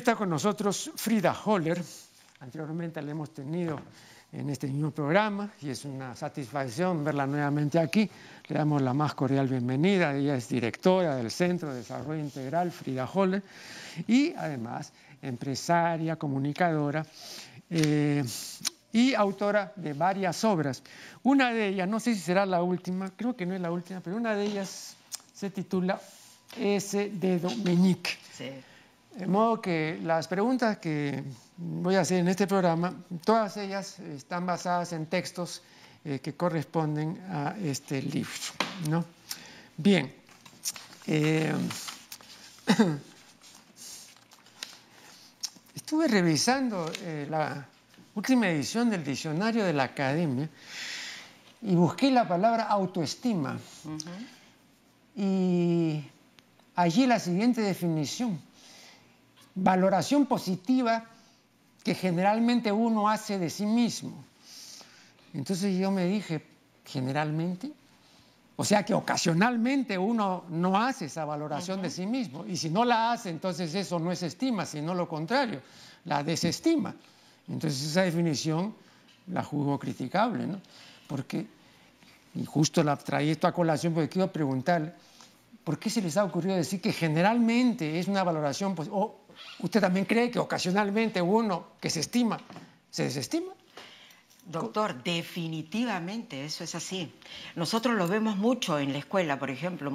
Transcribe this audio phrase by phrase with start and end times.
[0.00, 1.78] está con nosotros Frida Holler.
[2.40, 3.78] Anteriormente la hemos tenido
[4.32, 8.08] en este mismo programa y es una satisfacción verla nuevamente aquí.
[8.48, 10.16] Le damos la más cordial bienvenida.
[10.16, 13.42] Ella es directora del Centro de Desarrollo Integral Frida Holler
[14.08, 17.04] y además empresaria, comunicadora
[17.68, 18.24] eh,
[18.94, 20.82] y autora de varias obras.
[21.24, 24.00] Una de ellas, no sé si será la última, creo que no es la última,
[24.00, 24.96] pero una de ellas
[25.34, 26.00] se titula
[26.56, 27.10] S.
[27.12, 28.12] de Dominique.
[28.32, 28.50] Sí.
[29.16, 31.24] De modo que las preguntas que
[31.56, 35.62] voy a hacer en este programa, todas ellas están basadas en textos
[36.04, 38.30] eh, que corresponden a este libro.
[38.88, 39.04] ¿no?
[39.76, 40.14] Bien.
[41.06, 41.52] Eh,
[45.74, 47.66] estuve revisando eh, la
[48.14, 50.48] última edición del diccionario de la academia
[51.62, 53.58] y busqué la palabra autoestima.
[55.16, 56.02] Y
[56.76, 58.40] allí la siguiente definición
[59.54, 61.04] valoración positiva
[61.82, 64.24] que generalmente uno hace de sí mismo.
[65.32, 66.44] Entonces yo me dije,
[66.84, 67.72] generalmente,
[68.56, 72.44] o sea que ocasionalmente uno no hace esa valoración de sí mismo.
[72.46, 75.62] Y si no la hace, entonces eso no es estima, sino lo contrario,
[76.04, 76.94] la desestima.
[77.48, 78.74] Entonces esa definición
[79.28, 80.60] la juzgo criticable, ¿no?
[81.06, 81.46] Porque,
[82.34, 84.92] y justo la traí esto a colación porque quiero preguntarle,
[85.64, 88.88] ¿por qué se les ha ocurrido decir que generalmente es una valoración, pues,
[89.58, 92.38] ¿Usted también cree que ocasionalmente uno que se estima
[92.90, 93.52] se desestima?
[94.46, 97.12] Doctor, definitivamente eso es así.
[97.54, 99.92] Nosotros lo vemos mucho en la escuela, por ejemplo,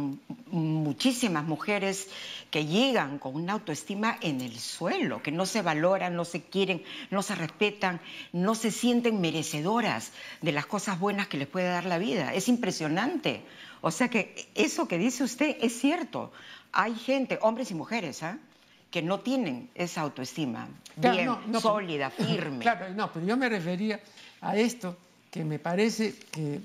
[0.47, 2.07] muchísimas mujeres
[2.51, 6.83] que llegan con una autoestima en el suelo, que no se valoran, no se quieren,
[7.11, 7.99] no se respetan,
[8.31, 12.33] no se sienten merecedoras de las cosas buenas que les puede dar la vida.
[12.33, 13.43] Es impresionante.
[13.81, 16.31] O sea que eso que dice usted es cierto.
[16.71, 18.37] Hay gente, hombres y mujeres, ¿ah?
[18.95, 21.29] Que no tienen esa autoestima bien,
[21.59, 22.59] sólida, firme.
[22.59, 23.99] Claro, no, pero yo me refería
[24.39, 24.95] a esto
[25.29, 26.61] que me parece que,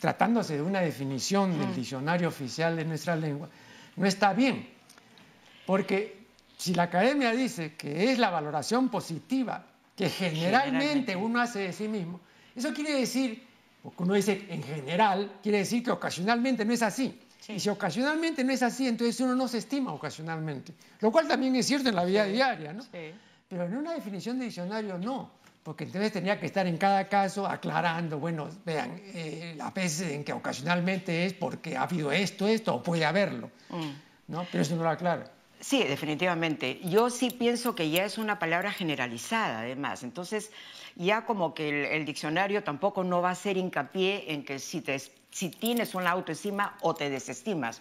[0.00, 1.74] tratándose de una definición del mm.
[1.76, 3.48] diccionario oficial de nuestra lengua,
[3.94, 4.68] no está bien.
[5.66, 9.64] Porque si la academia dice que es la valoración positiva
[9.94, 12.18] que generalmente, uno hace de sí mismo,
[12.56, 13.46] eso quiere decir,
[13.84, 17.20] porque uno dice en general, quiere decir que ocasionalmente no es así.
[17.48, 20.74] Y si ocasionalmente no es así, entonces uno no se estima ocasionalmente.
[21.00, 22.84] Lo cual también es cierto en la vida diaria, ¿no?
[23.48, 25.30] Pero en una definición de diccionario no,
[25.62, 30.24] porque entonces tenía que estar en cada caso aclarando, bueno, vean, eh, la veces en
[30.24, 34.32] que ocasionalmente es porque ha habido esto, esto, o puede haberlo, mm.
[34.32, 34.46] ¿no?
[34.52, 35.30] Pero eso no lo aclara.
[35.60, 36.80] Sí, definitivamente.
[36.84, 40.04] Yo sí pienso que ya es una palabra generalizada, además.
[40.04, 40.52] Entonces,
[40.94, 45.00] ya como que el, diccionario tampoco no va a hacer hincapié en que si, te,
[45.30, 47.80] si tienes una autoestima o te desestimas.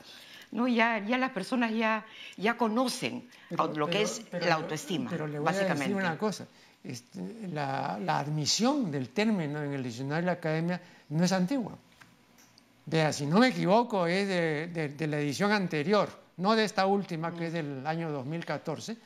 [0.52, 2.06] No, ya, ya las personas ya,
[2.38, 5.84] ya conocen lo que es la autoestima, pero le voy básicamente.
[5.84, 6.48] A decir una cosa.
[6.84, 7.20] Este,
[7.52, 11.78] la, admisión del término en el diccionario de la academia no es antigua.
[12.86, 17.48] Vea, si no me equivoco, es de la edición anterior no de esta última, que
[17.48, 18.98] es del año 2014,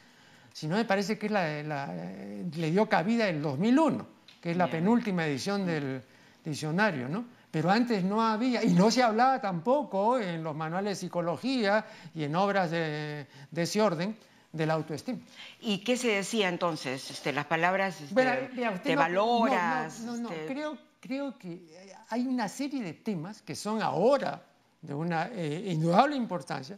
[0.53, 4.05] sino me parece que le dio cabida el 2001,
[4.41, 6.01] que es la penúltima edición del
[6.43, 7.25] diccionario, ¿no?
[7.51, 11.85] Pero antes no había, y no se hablaba tampoco en los manuales de psicología
[12.15, 14.15] y en obras de, ese orden,
[14.53, 15.19] de la autoestima.
[15.59, 17.11] ¿Y qué se decía entonces?
[17.11, 19.99] Este, las palabras, este, ¿te valoras?
[20.01, 21.61] No, no, no, este creo, creo que
[22.09, 24.41] hay una serie de temas que son ahora
[24.81, 26.77] de una eh, indudable importancia,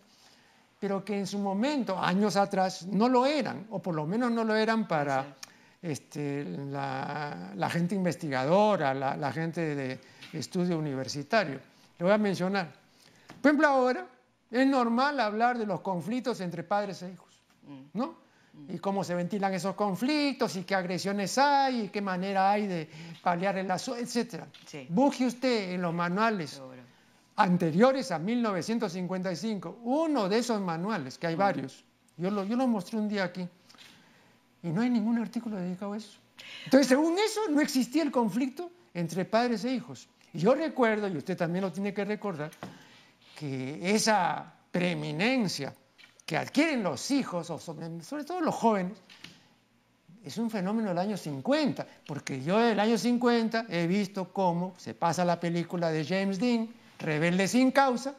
[0.80, 4.44] pero que en su momento, años atrás, no lo eran, o por lo menos no
[4.44, 5.36] lo eran para
[5.82, 10.00] este, la, gente investigadora, la, gente de
[10.38, 11.60] estudio universitario.
[11.98, 12.74] Le voy a mencionar.
[13.42, 14.08] Por ejemplo, ahora
[14.50, 17.98] es normal hablar de los conflictos entre padres e hijos, mm.
[17.98, 18.24] ¿no?
[18.70, 22.88] Y cómo se ventilan esos conflictos, y qué agresiones hay, y qué manera hay de
[23.24, 24.44] paliar el asunto, etc.
[24.90, 26.62] Busque usted en los manuales
[27.36, 31.84] anteriores a 1955, uno de esos manuales, que hay varios,
[32.16, 33.48] yo lo, yo lo mostré un día aquí,
[34.62, 36.20] y no hay ningún artículo dedicado a eso.
[36.66, 40.08] Entonces, según eso, no existía el conflicto entre padres e hijos.
[40.34, 42.50] Yo recuerdo, y usted también lo tiene que recordar,
[43.38, 45.76] que esa preeminencia
[46.26, 48.98] que adquieren los hijos, o sobre, todo los jóvenes,
[50.24, 54.96] es un fenómeno del año 50, porque yo del año 50 he visto cómo se
[54.96, 58.16] pasa la película de James Dean, Rebelde sin causa,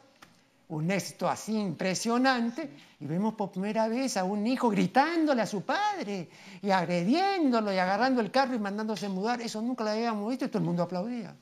[0.69, 2.69] un éxito así impresionante,
[2.99, 6.29] y vemos por primera vez a un hijo gritándole a su padre
[6.61, 9.41] y agrediéndolo y agarrando el carro y mandándose mudar.
[9.41, 11.35] Eso nunca lo habíamos visto y todo el mundo aplaudía.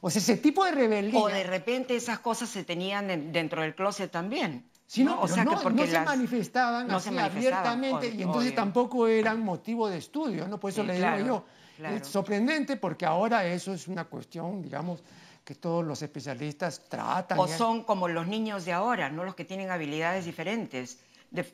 [0.00, 1.20] O sea, ese tipo de rebeldía.
[1.20, 4.68] O de repente esas cosas se tenían dentro del closet también.
[4.86, 9.88] Sino, o sea, que porque no se manifestaban así abiertamente y entonces tampoco eran motivo
[9.88, 10.60] de estudio, ¿no?
[10.60, 11.44] Por eso le digo yo,
[11.88, 15.02] es sorprendente porque ahora eso es una cuestión, digamos,
[15.44, 17.38] que todos los especialistas tratan.
[17.38, 19.24] O son como los niños de ahora, ¿no?
[19.24, 20.98] Los que tienen habilidades diferentes.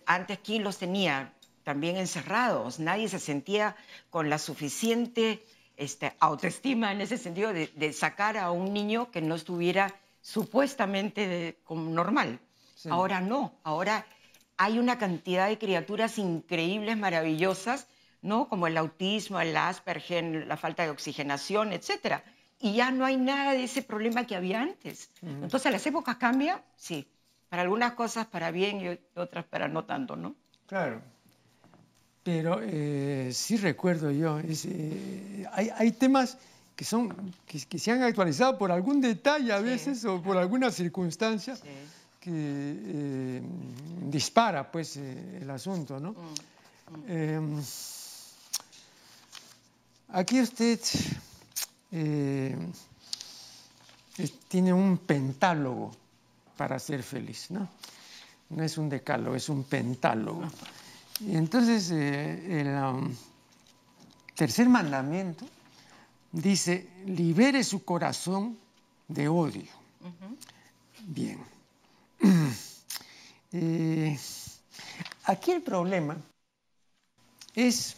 [0.06, 1.32] antes, ¿quién los tenía?
[1.62, 2.80] También encerrados.
[2.80, 3.76] Nadie se sentía
[4.10, 5.44] con la suficiente
[5.78, 11.88] este, autoestima en ese sentido de, sacar a un niño que no estuviera supuestamente como
[11.90, 12.40] normal.
[12.90, 14.04] Ahora no, ahora
[14.56, 17.86] hay una cantidad de criaturas increíbles, maravillosas,
[18.22, 18.48] ¿no?
[18.48, 22.24] Como el autismo, el Asperger, la falta de oxigenación, etcétera.
[22.60, 25.10] Y ya no hay nada de ese problema que había antes.
[25.22, 26.60] Entonces, ¿las épocas cambian?
[26.76, 27.06] Sí.
[27.48, 30.34] Para algunas cosas para bien y otras para no tanto, ¿no?
[30.66, 31.00] Claro.
[32.28, 36.36] Pero eh, sí recuerdo yo, eh, hay, temas
[36.76, 41.56] que, son, que, se han actualizado por algún detalle a veces o por alguna circunstancia
[42.20, 43.42] que eh,
[44.10, 46.12] dispara pues el asunto, ¿no?
[46.12, 47.04] Mm, mm.
[47.08, 47.62] Em,
[50.08, 50.78] aquí usted
[54.48, 55.92] tiene un pentálogo
[56.58, 57.66] para ser feliz, ¿no?
[58.50, 60.42] No es un decálogo, es un pentálogo.
[61.20, 63.14] Y entonces eh, el um,
[64.34, 65.46] tercer mandamiento
[66.32, 68.56] dice, libere su corazón
[69.08, 69.70] de odio.
[71.06, 71.38] Bien.
[73.50, 74.14] Eh,
[75.24, 76.18] aquí el problema
[77.54, 77.96] es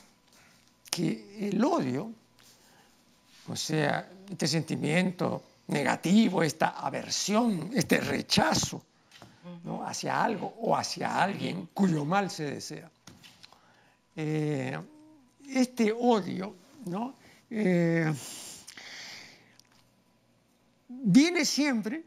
[0.89, 2.13] que el odio,
[3.49, 8.81] o sea, este sentimiento negativo, esta aversión, este rechazo
[9.85, 12.89] hacia algo o hacia alguien cuyo mal se desea,
[14.23, 14.79] eh,
[15.49, 17.15] este odio ¿no?
[17.49, 18.13] Eh,
[20.89, 22.05] viene siempre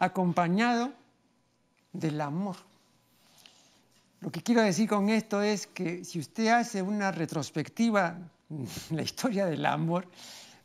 [0.00, 0.92] acompañado
[1.92, 2.56] del amor.
[4.20, 8.18] Lo que quiero decir con esto es que si usted hace una retrospectiva
[8.90, 10.08] la historia del amor,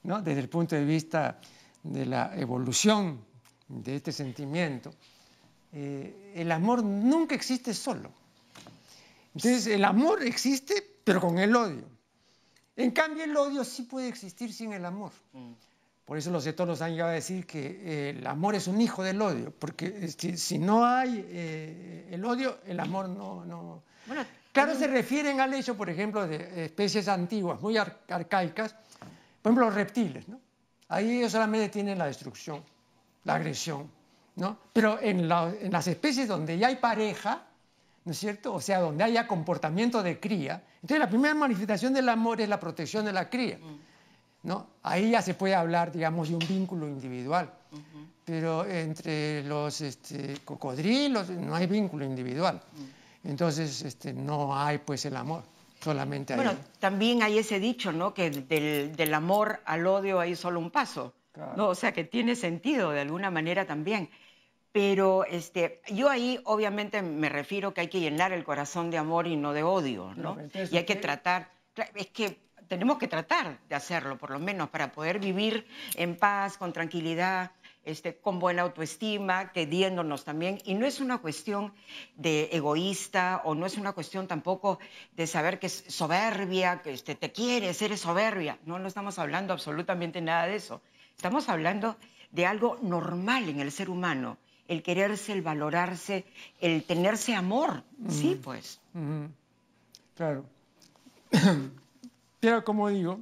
[0.04, 0.22] ¿no?
[0.24, 1.40] desde el punto de vista
[1.84, 3.24] de la evolución
[3.68, 4.92] de este sentimiento,
[5.72, 8.21] eh, el amor nunca existe solo.
[9.36, 11.86] Entonces, el amor existe, pero con el odio.
[12.76, 15.12] En cambio, el odio sí puede existir sin el amor.
[15.34, 15.52] Mm.
[16.06, 19.04] Por eso los etólogos han llegado a decir que eh, el amor es un hijo
[19.04, 23.46] del odio, porque si no hay eh, el odio, el amor no...
[23.46, 23.84] no...
[24.08, 28.76] Bueno, claro, se refieren al hecho, por ejemplo, de especies antiguas, muy arcaicas,
[29.42, 30.42] por ejemplo, los reptiles, ¿no?
[30.90, 32.62] Ahí ellos solamente tienen la destrucción,
[33.24, 33.90] la agresión,
[34.36, 34.58] ¿no?
[34.74, 37.46] Pero en, en las especies donde ya hay pareja,
[38.06, 38.54] ¿no es cierto?
[38.54, 40.64] O sea, donde haya comportamiento de cría.
[40.76, 43.60] Entonces, la primera manifestación del amor es la protección de la cría.
[44.44, 44.68] ¿no?
[44.84, 47.52] Ahí ya se puede hablar, digamos, de un vínculo individual.
[48.26, 52.62] Pero entre los este, cocodrilos no hay vínculo individual.
[53.24, 55.44] Entonces, este, no hay, pues, el amor.
[55.80, 56.38] Solamente hay...
[56.38, 58.14] Bueno, también hay ese dicho, ¿no?
[58.14, 61.14] Que del, amor al odio hay solo un paso.
[61.56, 61.70] ¿no?
[61.70, 64.10] O sea, que tiene sentido de alguna manera también.
[64.72, 69.28] Pero este, yo ahí obviamente me refiero que hay que llenar el corazón de amor
[69.28, 70.38] y no de odio, ¿no?
[70.54, 71.52] y hay que tratar,
[71.96, 72.40] es que
[72.72, 77.52] tenemos que tratar de hacerlo, por lo menos, para poder vivir en paz, con tranquilidad,
[77.84, 80.58] este, con buena autoestima, queriéndonos también.
[80.64, 81.74] Y no es una cuestión
[82.16, 84.80] de egoísta o no es una cuestión tampoco
[85.18, 88.58] de saber que es soberbia, que este, te quieres, eres soberbia.
[88.66, 90.82] No, no estamos hablando absolutamente nada de eso.
[91.18, 91.98] Estamos hablando
[92.32, 94.38] de algo normal en el ser humano
[94.72, 96.24] el quererse, el valorarse,
[96.62, 97.84] el tenerse amor.
[98.08, 98.80] Sí, pues.
[100.16, 100.46] Claro.
[102.40, 103.20] Pero como digo,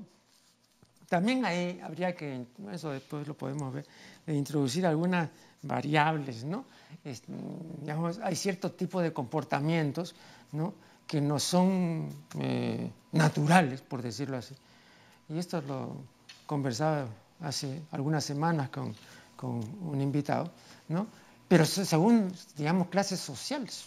[1.07, 3.87] también ahí habría que, eso después lo podemos ver,
[4.27, 5.29] introducir algunas
[5.63, 6.65] variables, ¿no?
[7.81, 10.15] digamos, hay cierto tipo de comportamientos,
[10.51, 10.75] ¿no?
[11.07, 14.53] Que no son eh, naturales, por decirlo así.
[15.29, 15.95] Y esto lo
[16.45, 17.07] conversaba
[17.41, 18.93] hace algunas semanas con,
[19.35, 20.51] con un invitado,
[20.89, 21.07] ¿no?
[21.49, 23.85] Pero según, digamos, clases sociales.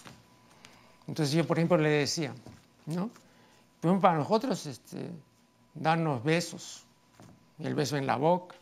[1.06, 2.34] Entonces yo, por ejemplo, le decía,
[2.86, 3.08] ¿no?
[4.00, 5.08] para nosotros, este,
[5.72, 6.84] darnos besos,
[7.60, 8.56] el beso en la boca,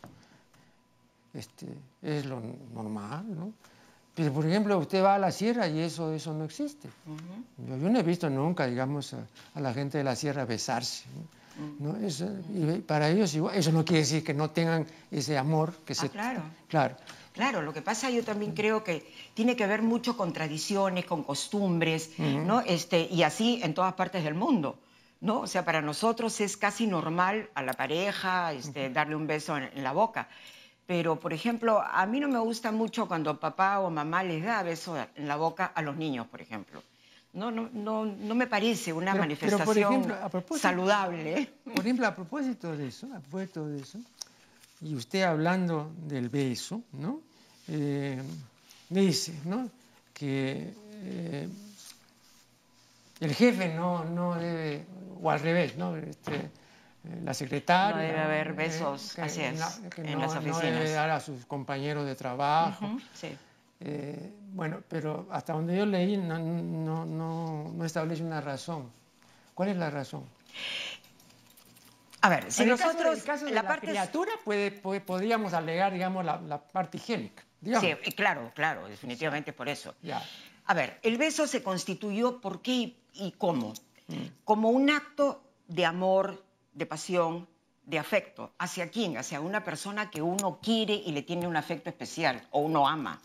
[1.33, 1.67] este,
[2.03, 2.41] es lo
[2.75, 3.53] normal, ¿no?
[4.15, 6.91] Pero, por ejemplo, usted va a la sierra y eso, eso no existe.
[7.57, 11.05] yo, no he visto nunca, digamos, a, la gente de la sierra besarse.
[11.79, 11.97] ¿no?
[11.99, 16.09] y para ellos eso no quiere decir que no tengan ese amor que ah, se...
[16.09, 16.43] Claro.
[16.69, 16.97] Claro.
[17.33, 21.23] Claro, lo que pasa yo también creo que tiene que ver mucho con tradiciones, con
[21.23, 22.61] costumbres, ¿no?
[22.61, 24.79] Este, y así en todas partes del mundo.
[25.21, 25.41] ¿no?
[25.41, 29.83] O sea, para nosotros es casi normal a la pareja este, darle un beso en,
[29.83, 30.29] la boca.
[30.87, 34.63] Pero, por ejemplo, a mí no me gusta mucho cuando papá o mamá les da
[34.63, 36.83] beso en la boca a los niños, por ejemplo.
[37.33, 40.13] No, no, no, no me parece una manifestación
[40.59, 41.49] saludable.
[41.65, 44.01] Por ejemplo, a propósito de eso, a propósito de eso,
[44.81, 47.21] y usted hablando del beso, ¿no?
[47.69, 48.23] Eh,
[48.89, 49.71] dice, ¿no?
[50.13, 51.49] Que eh,
[53.21, 54.85] el jefe no, no debe,
[55.23, 55.97] o al revés, ¿no?
[55.97, 57.97] Este, eh, la secretaria.
[57.97, 60.45] No debe haber eh, besos, así es, en las oficinas.
[60.45, 62.99] No debe dar a sus compañeros de trabajo.
[63.15, 63.37] sí.
[63.83, 68.91] Eh, bueno, pero hasta donde yo leí no, no, no, no, establece una razón.
[69.55, 70.25] ¿Cuál es la razón?
[72.23, 73.13] A ver, si nosotros...
[73.13, 77.45] En el caso de la, criatura puede, podríamos alegar, digamos, la, parte higiénica.
[77.63, 79.95] Sí, claro, claro, definitivamente por eso.
[80.03, 80.23] Ya.
[80.67, 83.75] A ver, el beso se constituyó, ¿por qué y, cómo?
[84.09, 84.27] Mm.
[84.45, 87.49] Como un acto de amor, de pasión,
[87.85, 88.53] de afecto.
[88.59, 89.19] ¿Hacia quién?
[89.19, 93.21] Hacia una persona que uno quiere y le tiene un afecto especial o uno ama.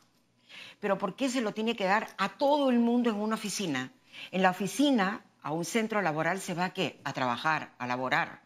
[0.80, 3.92] Pero ¿por qué se lo tiene que dar a todo el mundo en una oficina?
[4.32, 7.00] En la oficina, a un centro laboral se va a qué?
[7.04, 8.42] A trabajar, a laborar.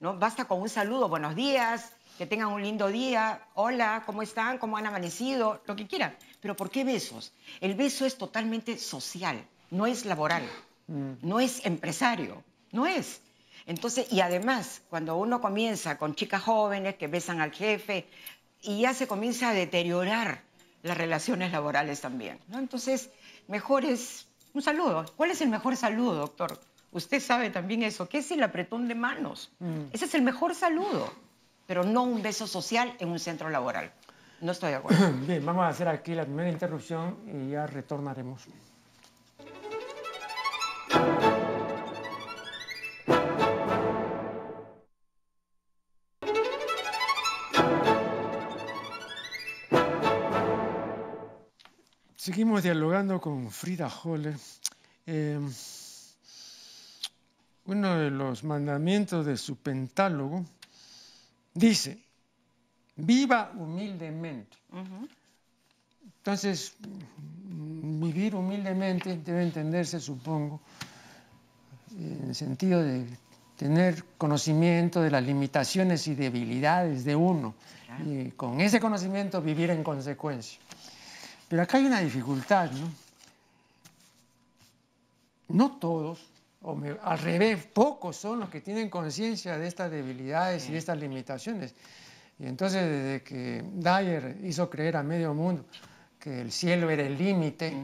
[0.00, 0.16] ¿No?
[0.16, 4.58] Basta con un saludo, buenos días, que tengan un lindo día, hola, ¿cómo están?
[4.58, 5.60] ¿Cómo han amanecido?
[5.66, 6.16] Lo que quieran.
[6.40, 7.32] Pero ¿por qué besos?
[7.60, 10.44] El beso es totalmente social, no es laboral,
[10.86, 13.20] no es empresario, no es.
[13.66, 18.06] Entonces, y además, cuando uno comienza con chicas jóvenes que besan al jefe,
[18.62, 20.42] y ya se comienza a deteriorar
[20.82, 22.38] las relaciones laborales también.
[22.48, 22.58] ¿no?
[22.58, 23.10] Entonces,
[23.46, 25.06] mejor es un saludo.
[25.16, 26.60] ¿Cuál es el mejor saludo, doctor?
[26.92, 28.08] Usted sabe también eso.
[28.08, 29.50] ¿Qué es el apretón de manos?
[29.58, 29.92] Mm.
[29.92, 31.12] Ese es el mejor saludo,
[31.66, 33.92] pero no un beso social en un centro laboral.
[34.40, 35.12] No estoy de acuerdo.
[35.26, 38.46] Bien, vamos a hacer aquí la primera interrupción y ya retornaremos.
[52.16, 54.36] Seguimos dialogando con Frida Holler.
[55.06, 55.50] Em,
[57.68, 60.44] uno de los mandamientos de su pentálogo
[61.52, 62.02] dice,
[62.96, 64.56] viva humildemente.
[66.16, 70.60] Entonces, vivir humildemente debe entenderse, supongo,
[71.96, 73.06] en el sentido de
[73.56, 77.54] tener conocimiento de las limitaciones y debilidades de uno
[78.06, 80.58] y con ese conocimiento vivir en consecuencia.
[81.48, 82.90] Pero acá hay una dificultad, ¿no?
[85.48, 86.20] No todos,
[86.68, 90.98] o al revés, pocos son los que tienen conciencia de estas debilidades y de estas
[90.98, 91.74] limitaciones.
[92.38, 95.64] Y entonces desde que Dyer hizo creer a medio mundo
[96.20, 97.74] que el cielo era el límite.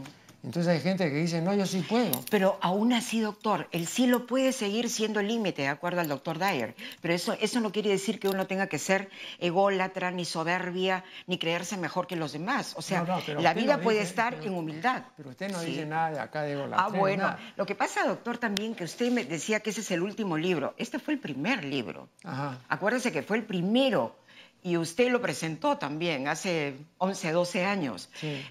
[0.45, 2.23] Entonces hay gente que dice, no, yo sí puedo.
[2.31, 6.39] Pero aún así, doctor, el cielo puede seguir siendo el límite, de acuerdo al doctor
[6.39, 6.75] Dyer.
[7.01, 9.09] Pero eso, eso no quiere decir que uno tenga que ser
[9.39, 12.75] ególatra, ni soberbia, ni creerse mejor que los demás.
[12.77, 13.07] O sea,
[13.39, 15.05] la vida puede estar en humildad.
[15.17, 16.87] Pero usted no dice nada de acá de egolatría.
[16.87, 17.37] Ah, bueno.
[17.57, 20.75] Lo que pasa, doctor, también que usted me decía que ese es el último libro.
[20.77, 22.11] Este fue el primer libro.
[22.23, 22.59] Ajá.
[22.69, 24.15] Acuérdese que fue el primero
[24.65, 28.09] y usted lo presentó también hace 11, 12 años.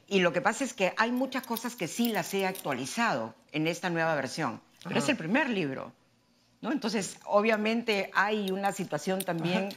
[0.07, 3.65] Y lo que pasa es que hay muchas cosas que sí las he actualizado en
[3.65, 5.91] esta nueva versión, pero es el primer libro.
[6.61, 6.71] ¿no?
[6.71, 9.69] Entonces, obviamente hay una situación también...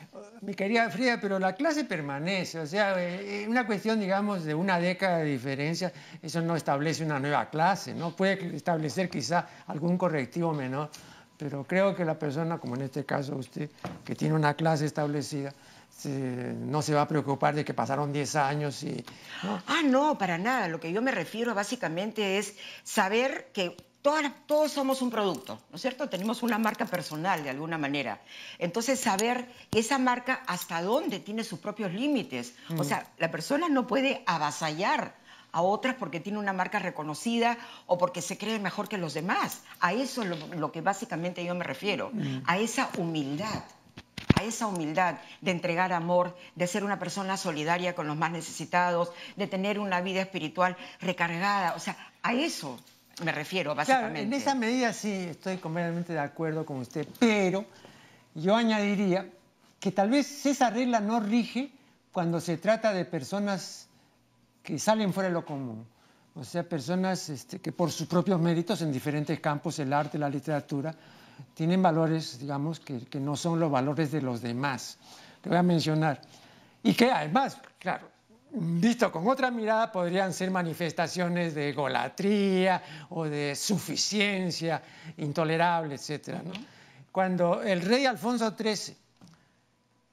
[0.43, 4.55] Mi querida Frida, pero la clase permanece, o sea, eh, eh, una cuestión, digamos, de
[4.55, 5.91] una década de diferencia,
[6.23, 8.15] eso no establece una nueva clase, ¿no?
[8.15, 10.91] Puede establecer quizá algún correctivo menor,
[11.39, 13.71] pero creo que la persona, como en este caso usted,
[14.05, 15.55] que tiene una clase establecida,
[16.05, 19.05] no se va a preocupar de que pasaron 10 años y...
[19.43, 20.69] Ah, no, para nada.
[20.69, 23.77] Lo que yo me refiero básicamente es saber que
[24.47, 26.09] todos somos un producto, ¿no es cierto?
[26.09, 28.21] Tenemos una marca personal de alguna manera.
[28.59, 32.55] Entonces, saber esa marca hasta dónde tiene sus propios límites.
[32.71, 32.85] O mm.
[32.85, 35.15] sea, la persona no puede avasallar
[35.51, 39.63] a otras porque tiene una marca reconocida o porque se cree mejor que los demás.
[39.81, 42.43] A eso es lo, que básicamente yo me refiero, mm.
[42.47, 43.65] a esa humildad
[44.35, 49.13] a esa humildad de entregar amor, de ser una persona solidaria con los más necesitados,
[49.37, 51.75] de tener una vida espiritual recargada.
[51.75, 52.79] O sea, a eso
[53.23, 54.23] me refiero, básicamente.
[54.23, 57.65] en esa medida sí estoy completamente de acuerdo con usted, pero
[58.35, 59.31] yo añadiría
[59.81, 61.71] que tal vez esa regla no rige
[62.13, 63.89] cuando se trata de personas
[64.63, 65.87] que salen fuera de lo común.
[66.35, 70.29] O sea, personas este, que por sus propios méritos en diferentes campos, el arte, la
[70.29, 70.95] literatura,
[71.55, 74.99] tienen valores, digamos, que, que, no son los valores de los demás.
[75.43, 76.21] Te voy a mencionar.
[76.83, 78.09] Y que además, claro,
[78.53, 84.83] visto con otra mirada, podrían ser manifestaciones de egolatría o de suficiencia
[85.19, 86.41] intolerable, etc.
[87.13, 88.97] Cuando el rey Alfonso XIII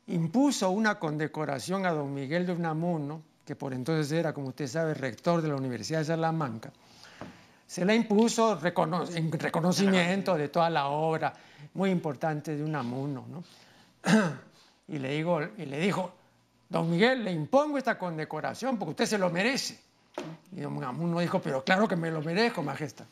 [0.07, 4.93] impuso una condecoración a don Miguel de Unamuno, que por entonces era, como usted sabe,
[4.93, 6.71] rector de la Universidad de Salamanca.
[7.67, 11.33] Se la impuso en reconocimiento de toda la obra
[11.73, 13.25] muy importante de Unamuno.
[13.27, 13.43] ¿no?
[14.87, 16.13] y, le digo, y le dijo,
[16.69, 19.79] don Miguel, le impongo esta condecoración porque usted se lo merece.
[20.51, 23.05] Y don Unamuno dijo, pero claro que me lo merezco, majestad.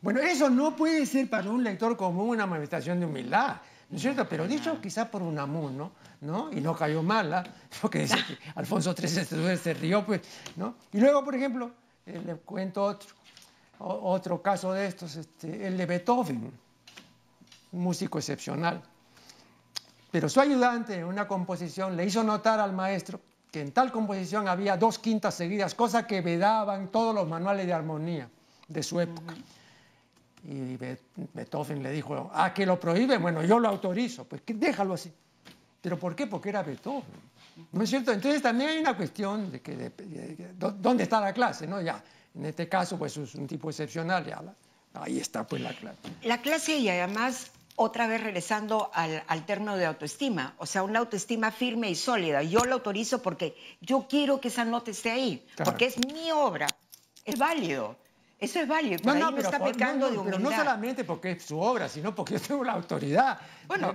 [0.00, 3.56] Bueno, eso no puede ser para un lector común una manifestación de humildad.
[3.90, 4.28] ¿no es cierto?
[4.28, 6.52] Pero dicho quizá por Unamuno, ¿no?
[6.52, 7.44] Y no cayó mala,
[7.80, 10.20] porque dice que Alfonso XIII se rió, pues,
[10.56, 10.74] ¿no?
[10.92, 11.70] Y luego, por ejemplo,
[12.06, 13.08] eh, le cuento otro,
[13.78, 16.52] otro caso de estos, este, el de Beethoven,
[17.72, 18.82] un músico excepcional.
[20.10, 23.20] Pero su ayudante en una composición le hizo notar al maestro
[23.50, 27.72] que en tal composición había dos quintas seguidas, cosa que vedaban todos los manuales de
[27.72, 28.28] armonía
[28.66, 29.34] de su época.
[30.44, 35.12] Y Beethoven le dijo, ah, que lo prohíbe, bueno, yo lo autorizo, pues déjalo así.
[35.80, 36.26] ¿Pero por qué?
[36.26, 37.28] Porque era Beethoven.
[37.72, 38.12] ¿No es cierto?
[38.12, 39.92] Entonces también hay una cuestión de que
[40.56, 41.80] dónde está la clase, ¿no?
[41.80, 42.02] Ya,
[42.34, 44.42] en este caso, pues es un tipo excepcional, ya
[44.94, 45.98] ahí está pues la clase.
[46.22, 50.98] La clase y además otra vez regresando al, al, término de autoestima, o sea, una
[50.98, 52.42] autoestima firme y sólida.
[52.42, 56.66] Yo lo autorizo porque yo quiero que esa nota esté ahí, porque es mi obra,
[57.24, 57.96] es válido.
[58.40, 59.00] Eso es válido.
[59.04, 62.34] no, no, pero, está pecando de Pero no solamente porque es su obra, sino porque
[62.34, 63.38] yo tengo la autoridad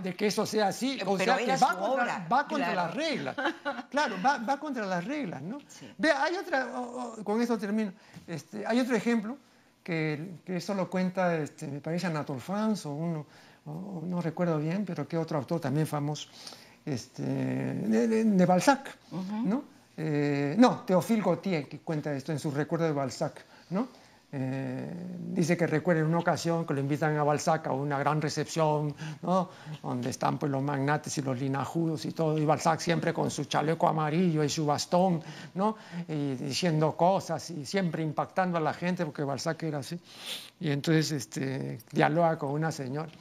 [0.03, 0.99] de, que eso sea así.
[1.05, 3.35] O sea, que va contra, va contra las reglas.
[3.89, 5.59] Claro, va, va, contra las reglas, ¿no?
[5.97, 6.67] Vea, hay otra,
[7.23, 7.93] con esto termino,
[8.27, 9.37] este, hay otro ejemplo
[9.83, 13.25] que, que eso lo cuenta, este, me parece Anatole France o uno,
[13.65, 16.29] no recuerdo bien, pero que otro autor también famoso,
[16.85, 18.97] este, de, Balzac,
[19.43, 19.63] ¿no?
[19.95, 23.87] Eh, no, Théophile Gautier, que cuenta esto en su recuerdo de Balzac, ¿no?
[24.35, 24.91] Eh,
[25.29, 28.95] dice que recuerda en una ocasión que lo invitan a Balzac a una gran recepción,
[29.21, 29.49] ¿no?
[29.83, 33.45] donde están pues, los magnates y los linajudos y todo, y Balzac siempre con su
[33.45, 35.21] chaleco amarillo y su bastón,
[35.53, 35.77] ¿no?
[36.07, 39.99] y diciendo cosas y siempre impactando a la gente, porque Balzac era así.
[40.59, 43.11] Y entonces este, dialoga con una señora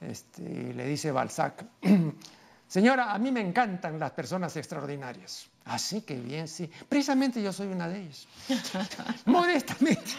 [0.00, 1.64] este, y le dice Balzac,
[2.68, 5.48] señora, a mí me encantan las personas extraordinarias.
[5.66, 6.70] Así que bien, sí.
[6.88, 8.26] Precisamente yo soy una de ellas.
[9.26, 10.12] Modestamente.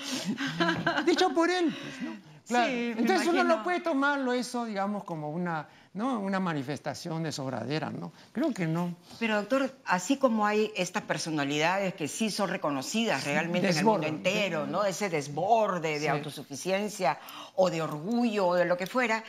[1.05, 1.73] Dicho por él.
[1.73, 2.37] Pues, ¿no?
[2.49, 6.19] Entonces uno no puede tomarlo eso, digamos, como una, ¿no?
[6.19, 8.11] una manifestación de sobradera, ¿no?
[8.31, 8.95] Creo que no.
[9.19, 14.07] Pero doctor, así como hay estas personalidades que sí son reconocidas realmente en el mundo
[14.07, 14.85] entero, ¿no?
[14.85, 17.19] Ese desborde de autosuficiencia
[17.55, 19.23] o de orgullo o de lo que fuera,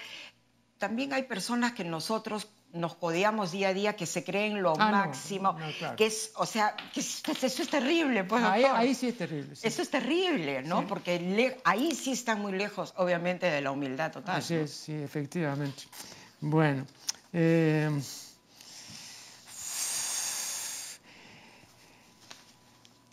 [0.79, 4.91] también hay personas que nosotros nos codeamos día a día que se creen lo ah,
[4.91, 5.57] máximo,
[5.97, 9.55] que es, o sea, que eso es terrible, pues, ahí, sí es terrible.
[9.63, 10.87] Eso es terrible, ¿no?
[10.87, 14.37] Porque ahí sí están muy lejos, obviamente, de la humildad total.
[14.37, 15.85] Así es, sí, efectivamente.
[16.41, 16.87] Bueno,
[17.33, 17.91] eh,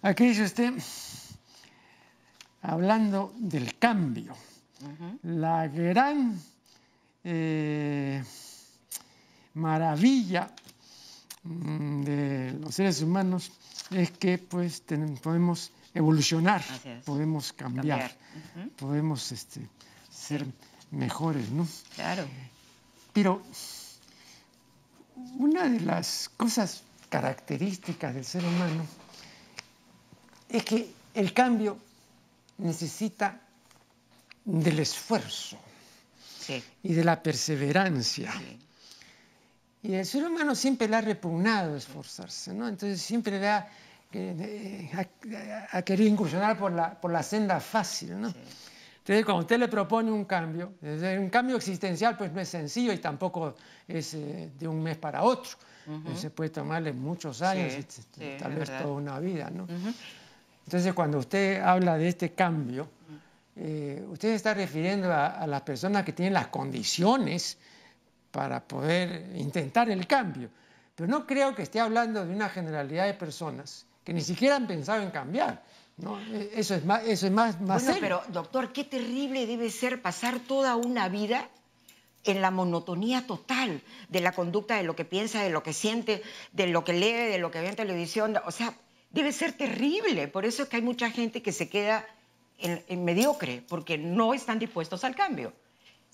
[0.01, 0.73] aquí dice usted,
[2.61, 4.35] hablando del cambio,
[5.23, 6.39] la gran...
[7.23, 8.23] Eh,
[9.55, 10.53] maravilla
[11.43, 13.51] mm, de los seres humanos
[13.91, 14.83] es que pues
[15.21, 16.63] podemos evolucionar,
[17.05, 18.11] podemos cambiar,
[18.77, 19.67] podemos este,
[20.11, 20.45] ser
[20.91, 21.67] mejores, ¿no?
[21.95, 22.25] Claro.
[23.13, 23.41] Pero
[25.37, 28.85] una de las cosas características del ser humano
[30.49, 31.77] es que el cambio
[32.57, 33.39] necesita
[34.43, 35.57] del esfuerzo
[36.83, 38.33] y de la perseverancia.
[39.87, 42.67] Y el ser humano siempre le ha repugnado esforzarse, ¿no?
[42.67, 43.67] Entonces siempre le ha,
[45.83, 48.27] querido incursionar por la, por la senda fácil, ¿no?
[48.27, 52.97] Entonces, cuando usted le propone un cambio, un cambio existencial, pues no es sencillo y
[52.97, 53.53] tampoco
[53.87, 55.51] es eh, de un mes para otro.
[56.15, 59.67] Se puede tomarle muchos años, y, tal vez toda una vida, ¿no?
[60.65, 62.87] Entonces, cuando usted habla de este cambio,
[63.55, 67.59] eh, usted está refiriendo a, a, las personas que tienen las condiciones
[68.35, 70.49] para poder intentar el cambio.
[70.93, 74.67] Pero no creo que esté hablando de una generalidad de personas que ni siquiera han
[74.67, 75.63] pensado en cambiar.
[75.95, 76.19] ¿no?
[76.19, 80.01] E, eso es más, eso es más, más bueno, pero doctor, qué terrible debe ser
[80.01, 81.47] pasar toda una vida
[82.25, 86.21] en la monotonía total de la conducta, de lo que piensa, de lo que siente,
[86.51, 88.35] de lo que lee, de lo que ve en televisión.
[88.45, 88.73] O sea,
[89.11, 90.27] debe ser terrible.
[90.27, 92.05] Por eso es que hay mucha gente que se queda
[92.57, 95.53] en mediocre, porque no están dispuestos al cambio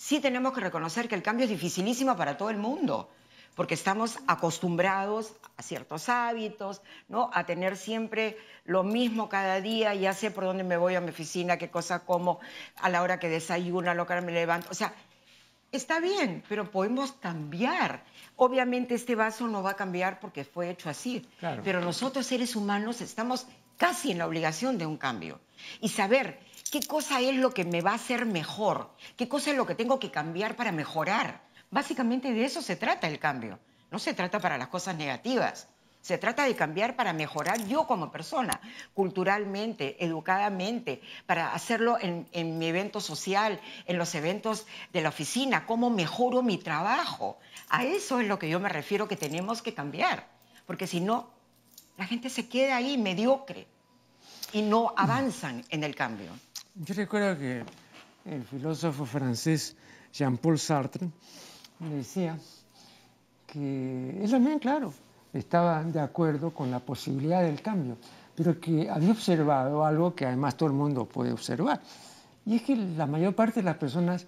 [0.01, 3.07] sí tenemos que reconocer que el cambio es dificilísimo para todo el mundo,
[3.55, 7.29] porque estamos acostumbrados a ciertos hábitos, ¿no?
[7.31, 8.35] A tener siempre
[8.65, 11.99] lo mismo cada día, ya sé por dónde me voy a mi oficina, qué cosa
[12.03, 12.39] como,
[12.77, 14.69] a la hora que desayuno, a la hora que me levanto.
[14.71, 14.91] O sea,
[15.71, 18.03] Está bien, pero podemos cambiar.
[18.35, 21.25] Obviamente este vaso no va a cambiar porque fue hecho así,
[21.63, 25.39] pero nosotros seres humanos estamos casi en la obligación de un cambio.
[25.79, 29.57] Y saber qué cosa es lo que me va a hacer mejor, qué cosa es
[29.57, 31.41] lo que tengo que cambiar para mejorar.
[31.69, 33.59] Básicamente de eso se trata el cambio.
[33.91, 35.67] No se trata para las cosas negativas.
[36.01, 38.59] Se trata de cambiar para mejorar yo como persona,
[38.93, 45.89] culturalmente, educadamente, para hacerlo en, mi evento social, en los eventos de la oficina, cómo
[45.89, 47.37] mejoro mi trabajo.
[47.69, 50.27] A eso es lo que yo me refiero que tenemos que cambiar,
[50.65, 51.29] porque si no,
[51.97, 53.67] la gente se queda ahí mediocre
[54.53, 56.31] y no avanzan en el cambio.
[56.75, 57.63] Yo recuerdo que
[58.25, 59.75] el filósofo francés
[60.13, 61.09] Jean-Paul Sartre
[61.79, 62.37] decía
[63.45, 64.93] que es también claro,
[65.33, 67.97] estaba de acuerdo con la posibilidad del cambio,
[68.35, 71.81] pero que había observado algo que además todo el mundo puede observar,
[72.45, 74.25] y es que la mayor parte de las personas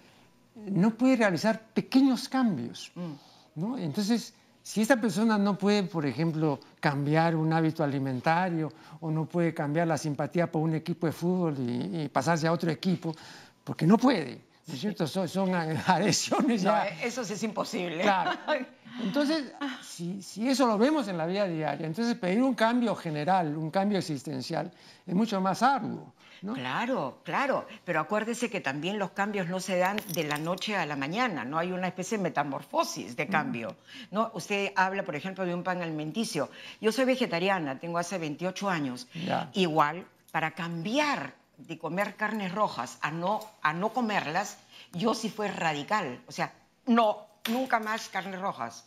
[0.55, 2.91] no puede realizar pequeños cambios.
[2.95, 3.59] Mm.
[3.61, 3.77] ¿no?
[3.77, 8.71] Entonces, si esta persona no puede, por ejemplo, cambiar un hábito alimentario
[9.01, 12.71] o no puede cambiar la simpatía por un equipo de fútbol y, pasarse a otro
[12.71, 13.13] equipo,
[13.61, 15.05] porque no puede, ¿no es cierto?
[15.05, 15.53] Son, son
[15.87, 16.87] adhesiones ya.
[16.87, 18.03] eso sí es imposible.
[18.03, 18.31] Claro.
[19.01, 23.71] Entonces, si, eso lo vemos en la vida diaria, entonces pedir un cambio general, un
[23.71, 24.71] cambio existencial,
[25.05, 26.13] es mucho más arduo.
[26.43, 26.53] ¿No?
[26.53, 30.85] Claro, claro, pero acuérdese que también los cambios no se dan de la noche a
[30.85, 33.75] la mañana, no hay una especie de metamorfosis de cambio.
[34.11, 34.29] ¿no?
[34.33, 36.49] Usted habla, por ejemplo, de un pan alimenticio.
[36.81, 39.07] Yo soy vegetariana, tengo hace 28 años.
[39.53, 44.57] Igual, para cambiar de comer carnes rojas a no, a no comerlas,
[44.91, 46.21] yo sí fue radical.
[46.27, 46.53] O sea,
[46.85, 48.85] no, nunca más carnes rojas.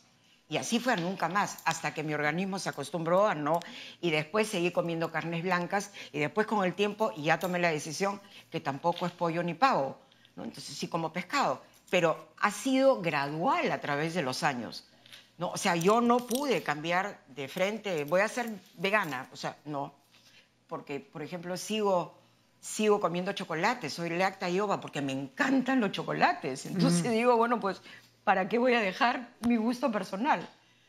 [0.49, 3.59] Y así fue nunca más, hasta que mi organismo se acostumbró a no,
[4.01, 8.21] y después seguí comiendo carnes blancas, y después con el tiempo ya tomé la decisión
[8.51, 9.99] que tampoco es pollo ni pavo,
[10.37, 10.45] ¿no?
[10.45, 14.87] entonces sí como pescado, pero ha sido gradual a través de los años.
[15.39, 15.51] ¿no?
[15.51, 19.95] O sea, yo no pude cambiar de frente, voy a ser vegana, o sea, no,
[20.69, 22.15] porque, por ejemplo, sigo,
[22.61, 27.61] sigo comiendo chocolate, soy lacta y ova porque me encantan los chocolates, entonces digo, bueno,
[27.61, 27.81] pues
[28.27, 30.49] ¿para qué voy a dejar mi gusto personal?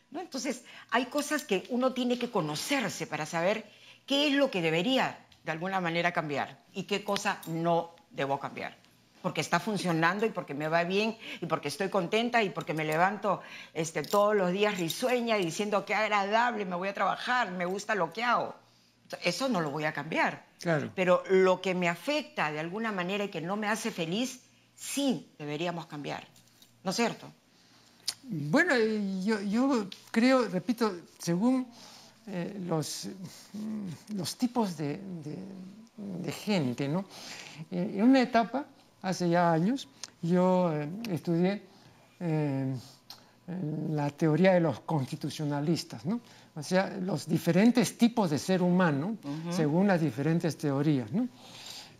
[0.09, 0.21] ¿No?
[0.21, 3.63] Entonces, hay cosas que uno tiene que conocerse para saber
[4.07, 8.75] qué es lo que debería de alguna manera cambiar y qué cosa no debo cambiar.
[9.21, 12.85] Porque está funcionando y porque me va bien y porque estoy contenta y porque me
[12.85, 13.43] levanto
[13.75, 17.93] este, todos los días risueña y diciendo qué agradable, me voy a trabajar, me gusta
[17.93, 18.55] lo que hago.
[19.23, 20.43] Eso no lo voy a cambiar.
[20.59, 20.91] Claro.
[20.95, 24.41] Pero lo que me afecta de alguna manera y que no me hace feliz,
[24.75, 26.25] sí deberíamos cambiar.
[26.83, 27.27] ¿No es cierto?
[28.29, 28.73] Bueno,
[29.23, 31.65] yo, creo, repito, según
[32.27, 33.07] eh, los,
[33.53, 34.99] mm, los, tipos de,
[36.45, 37.05] gente, ¿no?
[37.71, 38.65] Eh, en una etapa,
[39.01, 39.87] hace ya años,
[40.21, 41.63] yo eh, estudié
[43.91, 46.19] la teoría de los constitucionalistas, ¿no?
[46.55, 49.15] O sea, los diferentes tipos de ser humano
[49.51, 51.29] según las diferentes teorías, ¿no?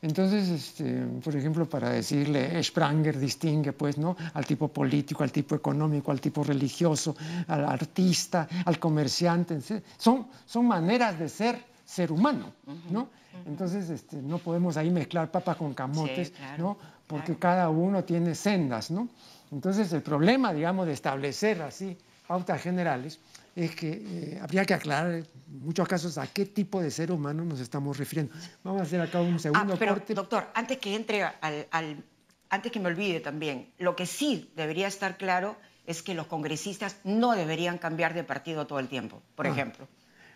[0.02, 4.16] Entonces, este, por ejemplo, para decirle, Spranger distingue pues, ¿no?
[4.34, 7.16] al tipo político, al tipo económico, al tipo religioso,
[7.48, 9.60] al artista, al comerciante.
[9.98, 12.52] Son, son maneras de ser ser humano,
[12.92, 13.08] ¿no?
[13.46, 16.78] Entonces, este, no podemos ahí mezclar papa con camotes, ¿no?
[17.08, 19.08] Porque cada uno tiene sendas, ¿no?
[19.52, 23.20] Entonces, el problema, digamos, de establecer así pautas generales
[23.58, 27.44] es que eh, habría que aclarar en muchos casos a qué tipo de ser humano
[27.44, 28.34] nos estamos refiriendo.
[28.64, 32.04] Vamos a hacer acá un segundo ah, pero, Doctor, antes que entre al,
[32.50, 36.98] antes que me olvide también, lo que sí debería estar claro es que los congresistas
[37.04, 39.50] no deberían cambiar de partido todo el tiempo, por ah.
[39.50, 39.88] ejemplo.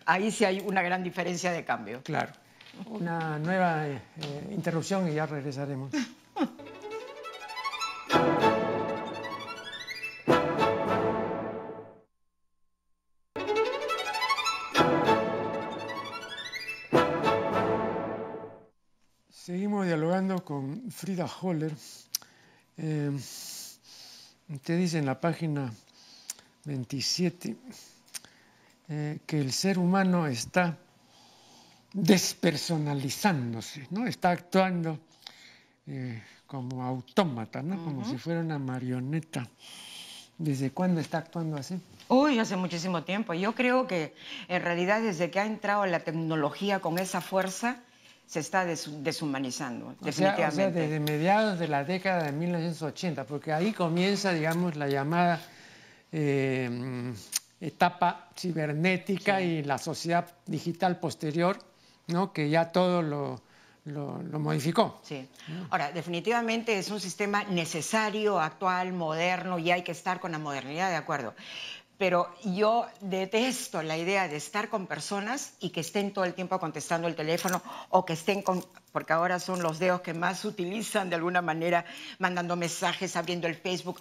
[0.04, 2.02] Ahí sí hay una gran diferencia de cambio.
[2.02, 2.32] Claro.
[2.86, 4.00] Una nueva eh,
[4.50, 5.92] interrupción y ya regresaremos.
[20.92, 21.72] Frida Holler.
[22.76, 23.10] Eh,
[24.48, 25.72] usted dice en la página
[26.64, 27.56] 27
[28.88, 30.78] eh, que el ser humano está
[31.92, 34.06] despersonalizándose, ¿no?
[34.06, 34.98] está actuando
[35.86, 37.82] eh, como autómata, ¿no?
[37.84, 39.48] como si fuera una marioneta.
[40.38, 41.80] ¿Desde cuándo está actuando así?
[42.08, 43.32] Uy, hace muchísimo tiempo.
[43.34, 44.14] Yo creo que
[44.48, 47.76] en realidad desde que ha entrado la tecnología con esa fuerza,
[48.26, 50.54] se está deshumanizando, definitivamente.
[50.54, 55.40] Sea, desde mediados de la década de 1980, porque ahí comienza, digamos, la llamada
[56.12, 57.12] eh,
[57.60, 61.58] etapa cibernética y la sociedad digital posterior,
[62.08, 62.32] ¿no?
[62.32, 63.40] que ya todo lo,
[63.84, 65.00] lo, modificó.
[65.02, 65.28] Sí.
[65.70, 70.90] Ahora, definitivamente es un sistema necesario, actual, moderno, y hay que estar con la modernidad,
[70.90, 71.34] de acuerdo.
[72.02, 76.58] Pero yo detesto la idea de estar con personas y que estén todo el tiempo
[76.58, 81.10] contestando el teléfono o que estén con, porque ahora son los dedos que más utilizan
[81.10, 81.84] de alguna manera,
[82.18, 84.00] mandando mensajes, abriendo el Facebook.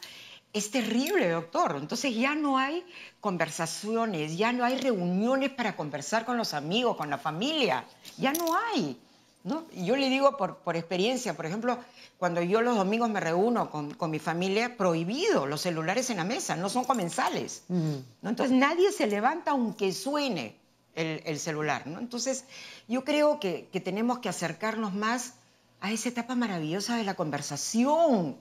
[0.51, 1.77] Es terrible, doctor.
[1.79, 2.83] Entonces ya no hay
[3.19, 7.85] conversaciones, ya no hay reuniones para conversar con los amigos, con la familia.
[8.17, 8.99] Ya no hay.
[9.43, 9.65] ¿No?
[9.71, 11.80] Yo le digo por, por, experiencia, por ejemplo,
[12.17, 16.23] cuando yo los domingos me reúno con, con, mi familia, prohibido los celulares en la
[16.23, 17.63] mesa, no son comensales.
[17.67, 18.30] ¿no?
[18.30, 20.56] Entonces nadie se levanta aunque suene
[20.93, 21.88] el, el celular.
[21.88, 21.99] ¿no?
[21.99, 22.45] Entonces
[22.88, 25.34] yo creo que, que, tenemos que acercarnos más
[25.80, 28.38] a esa etapa maravillosa de la conversación,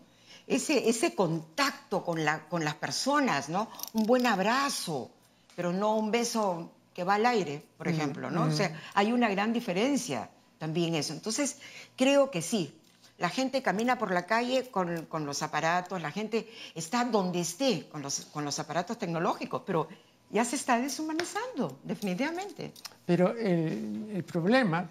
[0.46, 3.70] ese, ese contacto con, la, con las personas, ¿no?
[3.94, 5.10] un buen abrazo,
[5.56, 8.30] pero no un beso que va al aire, por ejemplo.
[8.30, 8.44] ¿no?
[8.44, 10.28] O sea, hay una gran diferencia
[10.60, 11.14] también eso.
[11.14, 11.56] Entonces,
[11.96, 12.72] creo que sí.
[13.18, 17.88] La gente camina por la calle con, con los aparatos, la gente está donde esté
[17.88, 19.88] con los, con los aparatos tecnológicos, pero
[20.30, 22.72] ya se está deshumanizando, definitivamente.
[23.04, 24.88] Pero el, el, problema,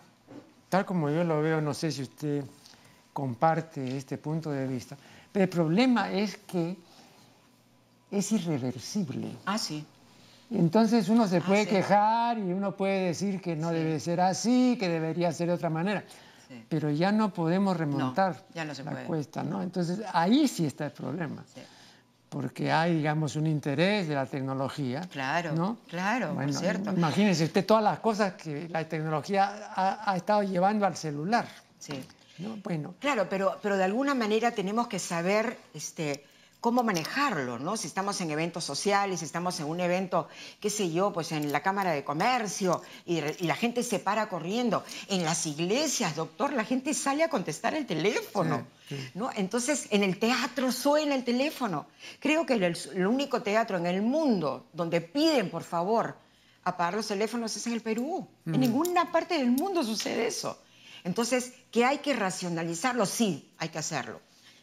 [0.69, 2.43] tal como yo lo veo, no sé si usted
[3.13, 4.97] comparte este punto de vista,
[5.31, 6.77] pero el problema es que
[8.11, 9.35] es irreversible.
[9.45, 9.85] Ah, sí.
[10.51, 14.77] Entonces uno se ah, puede quejar y uno puede decir que no debe ser así,
[14.79, 16.03] que debería ser de otra manera,
[16.67, 19.61] pero ya no podemos remontar la cuesta, ¿no?
[19.61, 21.43] Entonces ahí sí está el problema.
[22.29, 25.01] Porque hay, digamos, un interés de la tecnología.
[25.11, 25.77] Claro, ¿no?
[25.87, 26.91] claro, bueno, cierto.
[26.91, 31.47] Imagínense usted todas las cosas que la tecnología ha, estado llevando al celular.
[31.79, 32.03] Sí.
[32.63, 32.93] Bueno.
[32.99, 36.23] Claro, pero, pero de alguna manera tenemos que saber este,
[36.61, 37.77] cómo manejarlo, ¿no?
[37.77, 40.27] Si estamos en eventos sociales, si estamos en un evento,
[40.59, 44.83] qué sé yo, pues en la Cámara de Comercio y, la gente se para corriendo.
[45.07, 48.65] En las iglesias, doctor, la gente sale a contestar el teléfono,
[49.13, 49.29] ¿no?
[49.35, 51.87] Entonces, en el teatro suena el teléfono.
[52.19, 56.17] Creo que el, único teatro en el mundo donde piden, por favor,
[56.63, 58.27] apagar los teléfonos es en el Perú.
[58.45, 58.59] En mm.
[58.59, 60.59] ninguna parte del mundo sucede eso.
[61.05, 63.05] Entonces, ¿que hay que racionalizarlo?
[63.05, 64.19] Sí, hay que hacerlo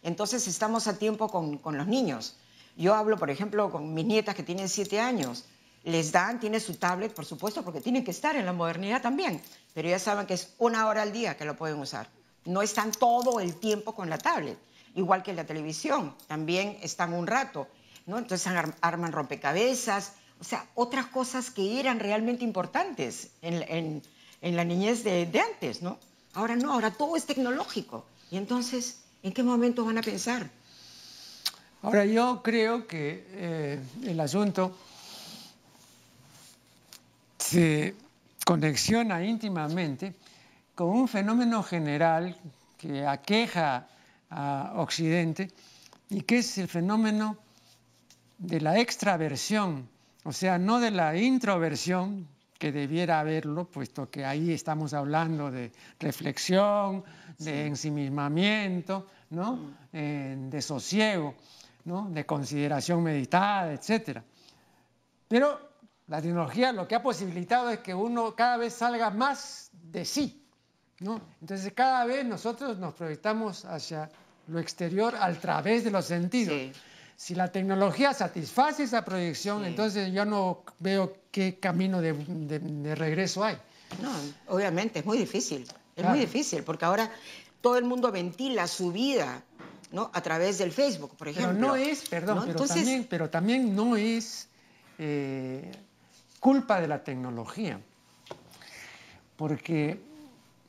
[0.07, 2.37] entonces estamos a tiempo con, los niños.
[2.77, 5.47] Yo hablo, por ejemplo, con mis nietas que tienen siete años.
[5.83, 9.43] Les dan, tienen su tablet, por supuesto, porque tienen que estar en la modernidad también.
[9.75, 12.09] Pero ya saben que es una hora al día que lo pueden usar.
[12.45, 14.57] No están todo el tiempo con la tablet.
[14.95, 17.67] Igual que la televisión, también están un rato.
[18.07, 18.19] ¿no?
[18.19, 18.47] Entonces
[18.83, 24.03] arman rompecabezas, o sea, otras cosas que eran realmente importantes en,
[24.41, 25.99] la niñez de, de, antes, ¿no?
[26.33, 28.07] Ahora no, ahora todo es tecnológico.
[28.31, 30.49] Y entonces ¿En qué momento van a pensar?
[31.83, 34.79] Ahora, yo creo que eh, el asunto
[37.37, 37.97] se
[38.45, 40.15] conexiona íntimamente
[40.77, 42.37] con un fenómeno general
[42.79, 43.89] que aqueja
[44.31, 45.51] a Occidente
[46.09, 47.37] y que es el fenómeno
[48.39, 49.89] de la extraversión,
[50.23, 55.73] o sea, no de la introversión, que debiera haberlo, puesto que ahí estamos hablando de
[55.99, 57.05] reflexión,
[57.39, 59.77] de ensimismamiento, ¿no?
[59.93, 61.35] Eh, de sosiego,
[61.85, 62.09] ¿no?
[62.11, 64.21] de consideración meditada, etc.
[65.29, 65.59] Pero
[66.09, 70.43] la tecnología lo que ha posibilitado es que uno cada vez salga más de sí.
[71.01, 71.21] ¿no?
[71.41, 74.11] Entonces cada vez nosotros nos proyectamos hacia
[74.47, 76.77] lo exterior a través de los sentidos.
[77.17, 83.57] Si la tecnología satisface esa proyección, entonces yo no veo qué camino de, regreso hay.
[84.03, 84.13] No,
[84.55, 85.67] obviamente, es muy difícil.
[85.95, 87.11] Es muy difícil, porque ahora
[87.67, 89.43] todo el mundo ventila su vida
[89.91, 90.09] ¿no?
[90.15, 91.53] a través del Facebook, por ejemplo.
[91.53, 94.47] Pero no es, perdón, Pero, también, pero, también, no es
[95.01, 95.73] eh,
[96.39, 97.81] culpa de la tecnología,
[99.35, 100.01] porque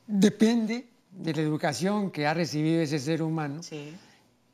[0.07, 3.61] depende de la educación que ha recibido ese ser humano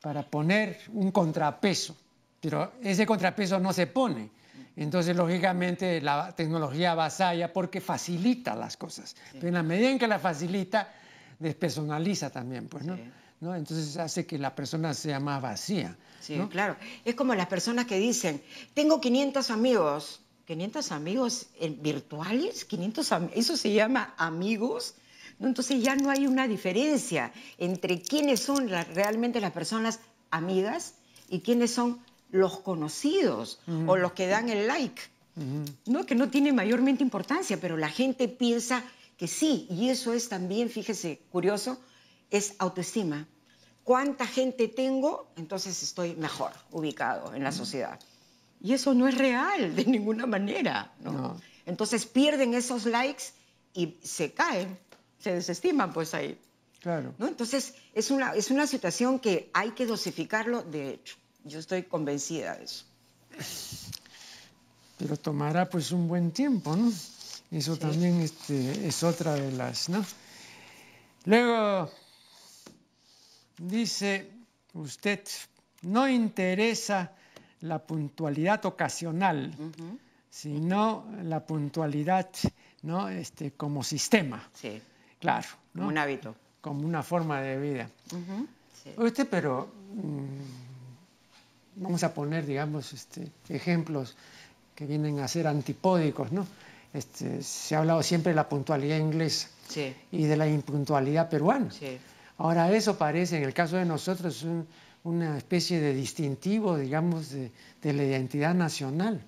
[0.01, 1.95] para poner un contrapeso,
[2.41, 4.29] pero ese contrapeso no se pone.
[4.75, 9.15] Entonces, lógicamente, la tecnología avasalla porque facilita las cosas.
[9.31, 10.91] Pero en la medida en que la facilita,
[11.39, 12.97] despersonaliza también, pues, ¿no?
[13.41, 13.55] ¿no?
[13.55, 15.95] Entonces hace que la persona sea más vacía.
[16.21, 16.77] Sí, claro.
[17.03, 18.41] Es como las personas que dicen,
[18.73, 20.21] tengo 500 amigos.
[20.47, 21.47] ¿500 amigos
[21.81, 22.67] virtuales?
[22.67, 24.95] ¿500 ¿Eso se llama amigos?
[25.39, 29.99] Entonces ya no hay una diferencia entre quiénes son realmente las personas
[30.31, 30.95] amigas
[31.29, 31.99] y quiénes son
[32.31, 35.01] los conocidos o los que dan el like.
[35.85, 38.83] No, que no tiene mayormente importancia, pero la gente piensa
[39.23, 41.79] que sí, y eso es también, fíjese, curioso,
[42.29, 43.25] es autoestima.
[43.85, 45.31] ¿Cuánta gente tengo?
[45.37, 47.97] Entonces estoy mejor ubicado en la sociedad.
[48.59, 50.91] Y eso no es real de ninguna manera.
[50.99, 51.39] ¿no?
[51.65, 53.23] Entonces pierden esos likes
[53.73, 54.77] y se caen,
[55.19, 56.37] se desestiman pues ahí.
[56.81, 57.13] Claro.
[57.17, 57.25] ¿no?
[57.25, 61.15] Entonces, es una, es una situación que hay que dosificarlo, de hecho.
[61.45, 62.83] Yo estoy convencida de eso.
[64.97, 66.91] Pero tomará pues un buen tiempo, ¿no?
[67.53, 70.03] Eso también este, es otra de las, ¿no?
[71.25, 71.91] Luego
[73.59, 74.27] dice
[74.73, 75.21] usted,
[75.83, 77.11] no interesa
[77.61, 79.53] la puntualidad ocasional,
[80.31, 82.27] sino la puntualidad
[82.81, 83.07] ¿no?
[83.07, 84.49] este, como sistema.
[84.53, 84.81] Sí.
[85.19, 85.47] Claro.
[85.75, 86.35] Como un hábito.
[86.59, 87.89] Como una forma de vida.
[88.97, 94.15] Usted, pero mm, vamos a poner, digamos, este, ejemplos
[94.73, 96.47] que vienen a ser antipódicos, ¿no?
[96.93, 99.49] Este, se ha hablado siempre de la puntualidad inglesa
[100.11, 101.69] y de la impuntualidad peruana.
[102.37, 104.45] Ahora eso parece, en el caso de nosotros,
[105.03, 107.51] una especie de distintivo, digamos, de,
[107.81, 109.23] la identidad nacional.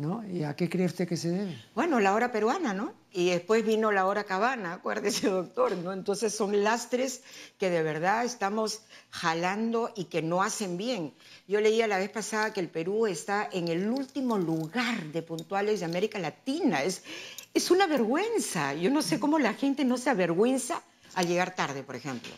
[0.00, 0.26] ¿No?
[0.26, 1.64] ¿Y a qué cree usted que se debe?
[1.74, 2.94] Bueno, la hora peruana, ¿no?
[3.12, 5.92] Y después vino la hora cabana, acuérdese, doctor, ¿no?
[5.92, 7.22] Entonces son lastres
[7.58, 11.12] que de verdad estamos jalando y que no hacen bien.
[11.46, 15.80] Yo leía la vez pasada que el Perú está en el último lugar de puntuales
[15.80, 16.82] de América Latina.
[16.82, 17.02] Es,
[17.52, 18.74] es una vergüenza.
[18.74, 20.82] Yo no sé cómo la gente no se avergüenza
[21.14, 22.32] al llegar tarde, por ejemplo.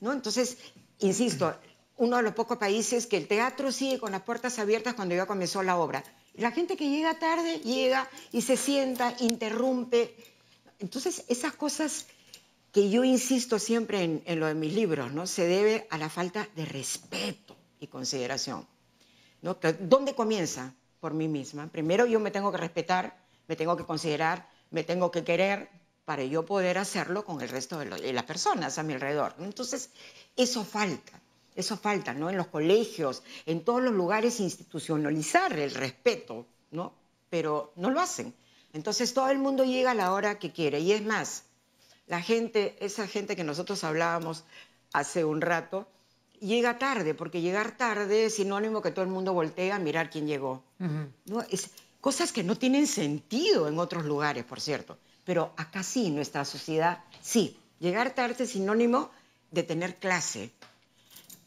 [0.00, 0.12] ¿no?
[0.12, 0.58] Entonces,
[0.98, 1.54] insisto,
[1.96, 5.26] uno de los pocos países que el teatro sigue con las puertas abiertas cuando ya
[5.26, 6.02] comenzó la obra.
[6.34, 10.14] La gente que llega tarde llega y se sienta, interrumpe.
[10.80, 12.06] Entonces, esas cosas
[12.72, 15.28] que yo insisto siempre en, lo de mis libros, ¿no?
[15.28, 18.66] Se debe a la falta de respeto y consideración.
[19.42, 19.56] ¿no?
[19.80, 20.74] ¿Dónde comienza?
[20.98, 21.68] Por mí misma.
[21.68, 23.16] Primero yo me tengo que respetar,
[23.46, 25.68] me tengo que considerar, me tengo que querer
[26.04, 29.34] para yo poder hacerlo con el resto de, las personas a mi alrededor.
[29.38, 29.90] Entonces,
[30.36, 31.12] eso falta.
[31.54, 32.30] Eso falta, ¿no?
[32.30, 36.92] En los colegios, en todos los lugares institucionalizar el respeto, ¿no?
[37.30, 38.34] Pero no lo hacen.
[38.72, 40.80] Entonces todo el mundo llega a la hora que quiere.
[40.80, 41.44] Y es más,
[42.06, 44.44] la gente, esa gente que nosotros hablábamos
[44.92, 45.86] hace un rato,
[46.40, 50.26] llega tarde, porque llegar tarde es sinónimo que todo el mundo voltea a mirar quién
[50.26, 50.62] llegó.
[50.78, 51.42] ¿no?
[51.50, 54.98] Es, cosas que no tienen sentido en otros lugares, por cierto.
[55.24, 57.58] Pero acá sí, nuestra sociedad, sí.
[57.80, 59.10] Llegar tarde es sinónimo
[59.50, 60.50] de tener clase,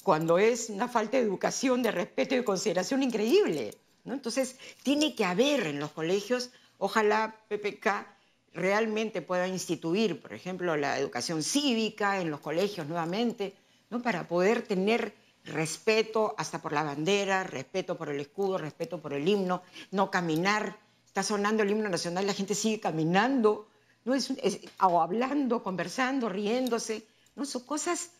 [0.07, 3.75] cuando es una falta de educación, de respeto y de consideración increíble.
[4.05, 4.13] ¿no?
[4.13, 8.07] Entonces, tiene que haber en los colegios, ojalá PPK
[8.53, 13.53] realmente pueda instituir, por ejemplo, la educación cívica en los colegios nuevamente,
[13.89, 14.01] ¿no?
[14.01, 19.27] para poder tener respeto hasta por la bandera, respeto por el escudo, respeto por el
[19.27, 20.77] himno, no caminar.
[21.05, 23.67] Está sonando el himno nacional, la gente sigue caminando,
[24.05, 24.15] ¿no?
[24.15, 24.31] es,
[24.79, 27.05] o hablando, conversando, riéndose.
[27.35, 27.43] ¿no?
[27.43, 28.11] Son cosas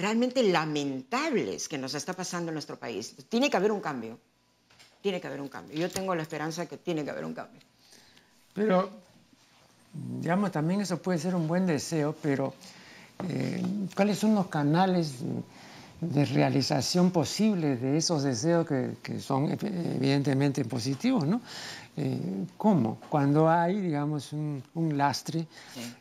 [0.00, 3.14] realmente lamentables que nos está pasando en nuestro país.
[3.28, 4.18] Tiene que haber un cambio.
[5.02, 5.76] Tiene que haber un cambio.
[5.76, 7.60] Yo tengo la esperanza que tiene que haber un cambio.
[8.54, 8.90] Pero,
[9.92, 12.54] digamos, también eso puede ser un buen deseo, pero
[13.28, 13.62] eh,
[13.94, 15.14] ¿cuáles son los canales
[16.00, 21.40] de realización posible de esos deseos que, que son evidentemente positivos, ¿no?
[21.96, 22.98] Eh, ¿Cómo?
[23.10, 24.62] Cuando hay, digamos, un,
[24.96, 25.46] lastre,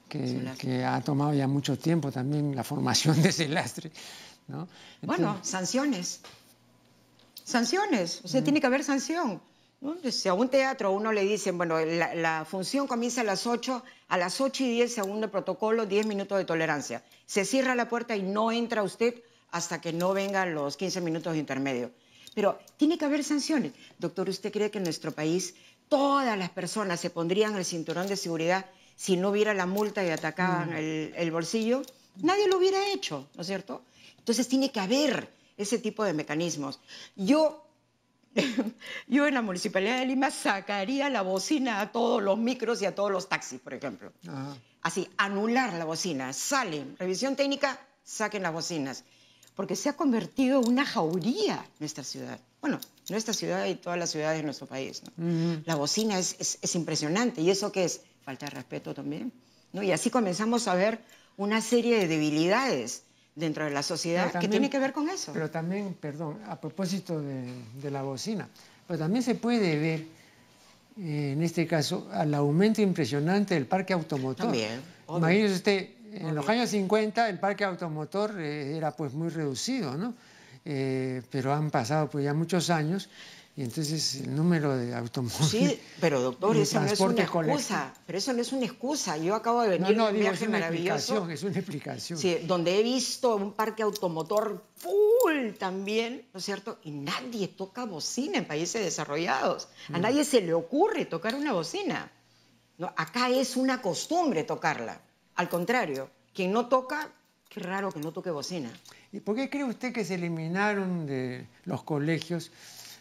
[0.08, 3.92] que, ha tomado ya mucho tiempo también la formación de ese lastre.
[4.48, 4.68] ¿no?
[5.02, 6.22] bueno, sanciones.
[7.44, 9.42] Sanciones, o sea, tiene que haber sanción.
[10.12, 14.18] Si a un teatro uno le dicen, bueno, la, función comienza a las 8, a
[14.18, 17.04] las 8 y 10 segundo el protocolo, 10 minutos de tolerancia.
[17.26, 19.16] Se cierra la puerta y no entra usted
[19.52, 21.92] hasta que no vengan los 15 minutos de intermedio.
[22.36, 23.74] Pero tiene que haber sanciones.
[23.98, 25.56] Doctor, ¿usted cree que en nuestro país
[25.90, 30.10] todas las personas se pondrían el cinturón de seguridad si no hubiera la multa y
[30.10, 31.14] atacaban mm.
[31.16, 31.82] el, bolsillo,
[32.18, 33.82] nadie lo hubiera hecho, ¿no es cierto?
[34.18, 36.82] Entonces tiene que haber ese tipo de mecanismos.
[37.16, 37.66] Yo,
[39.08, 42.94] yo en la Municipalidad de Lima sacaría la bocina a todos los micros y a
[42.94, 44.12] todos los taxis, por ejemplo.
[44.82, 46.34] Así, anular la bocina.
[46.34, 49.06] Salen, revisión técnica, saquen las bocinas.
[49.60, 52.80] Porque se ha convertido en una jauría nuestra ciudad bueno,
[53.10, 55.02] nuestra ciudad y todas las ciudades de nuestro país.
[55.66, 57.42] La bocina es, impresionante.
[57.42, 58.02] ¿Y eso qué es?
[58.24, 59.32] Falta de respeto también.
[59.74, 59.82] ¿no?
[59.82, 61.00] Y así comenzamos a ver
[61.38, 63.04] una serie de debilidades
[63.36, 65.32] dentro de la sociedad que tiene que ver con eso.
[65.32, 68.50] Pero también, perdón, a propósito de, la bocina,
[68.88, 70.00] pero también se puede ver,
[71.00, 74.48] eh, en este caso, al aumento impresionante del parque automotor.
[74.48, 74.82] También.
[75.08, 80.14] Imagínese usted, en los años 50 el parque automotor eh, era pues muy reducido, ¿no?
[80.66, 83.10] Eh, pero han pasado pues ya muchos años
[83.60, 85.50] y entonces el número de automóviles.
[85.50, 87.94] Sí, pero doctor, eso no es una excusa.
[88.06, 89.18] Pero eso no es una excusa.
[89.18, 91.30] Yo acabo de venir no, de un viaje es una maravilloso.
[91.30, 92.18] es una explicación.
[92.18, 96.80] Sí, donde he visto un parque automotor full también, ¿no es cierto?
[96.84, 99.68] Y nadie toca bocina en países desarrollados.
[99.92, 102.10] A nadie se le ocurre tocar una bocina.
[102.78, 105.02] No, acá es una costumbre tocarla.
[105.40, 107.10] Al contrario, quien no toca
[107.48, 108.70] Qué raro que no toque bocina.
[109.12, 112.52] ¿Y por qué cree usted que se eliminaron de los colegios,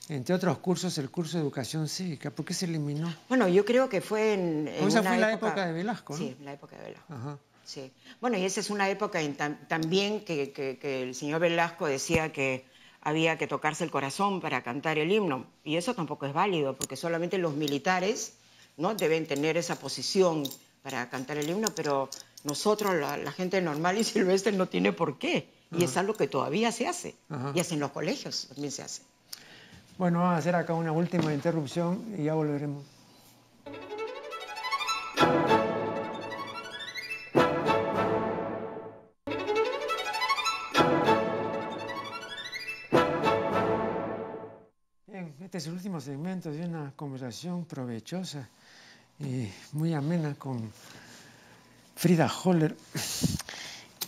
[0.08, 2.30] entre otros cursos, el curso de educación cívica?
[2.30, 3.12] ¿Por qué se eliminó?
[3.28, 4.66] Bueno, yo creo que fue en.
[4.68, 6.18] en esa una fue la época de Velasco, ¿no?
[6.18, 7.12] Sí, la época de Velasco.
[7.12, 7.38] Ajá.
[7.62, 7.92] Sí.
[8.22, 11.86] Bueno, y esa es una época en tam- también que, que- que el señor Velasco
[11.86, 12.64] decía que
[13.02, 15.44] había que tocarse el corazón para cantar el himno.
[15.62, 18.32] Y eso tampoco es válido, porque solamente los militares
[18.78, 18.94] ¿no?
[18.94, 20.42] deben tener esa posición
[20.82, 22.08] para cantar el himno, pero
[22.44, 25.48] nosotros, la, la gente normal y silvestre, no tiene por qué.
[25.70, 27.14] Y es algo que todavía se hace.
[27.54, 29.02] Y hasta en los colegios también se hace.
[29.98, 32.84] Bueno, vamos a hacer acá una última interrupción y ya volveremos.
[45.06, 48.48] Bien, este es el último segmento de una conversación provechosa
[49.18, 50.72] y muy amena con
[51.98, 52.76] Frida Holler.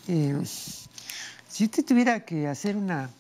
[0.07, 0.41] Eh,
[1.49, 3.11] si usted tuviera que hacer una,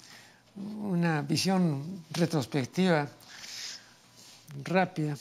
[0.57, 3.09] una visión retrospectiva
[4.65, 5.17] rápida,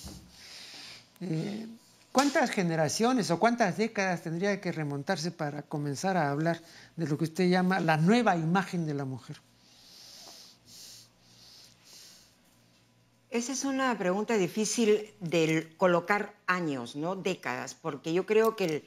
[1.22, 1.68] eh,
[2.12, 6.62] ¿cuántas generaciones o cuántas décadas tendría que remontarse para comenzar a hablar
[6.95, 9.38] de lo que usted llama la nueva imagen de la mujer?
[13.32, 17.16] Esa es una pregunta difícil de colocar años, ¿no?
[17.16, 18.84] Décadas, porque yo creo que el,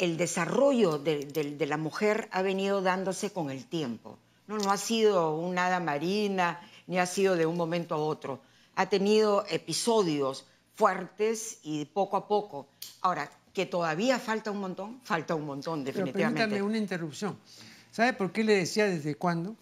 [0.00, 4.18] el desarrollo de, de- de la mujer ha venido dándose con el tiempo.
[4.48, 4.58] ¿no?
[4.58, 8.40] no ha sido una hada marina, ni ha sido de un momento a otro.
[8.74, 10.44] Ha tenido episodios
[10.74, 12.66] fuertes y poco a poco.
[13.02, 16.40] Ahora, que todavía falta un montón, falta un montón, Pero definitivamente.
[16.40, 17.36] permítame una interrupción.
[17.92, 19.54] ¿Sabe por qué le decía desde cuándo?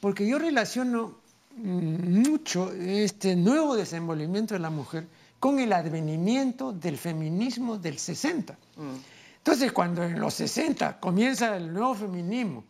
[0.00, 1.14] Porque yo relaciono
[1.56, 5.06] mm, mucho este nuevo desenvolvimiento de la mujer
[5.38, 8.54] con el advenimiento del feminismo del 60.
[8.76, 8.94] Mm.
[9.42, 12.62] Entonces, cuando en los 60 comienza el nuevo feminismo,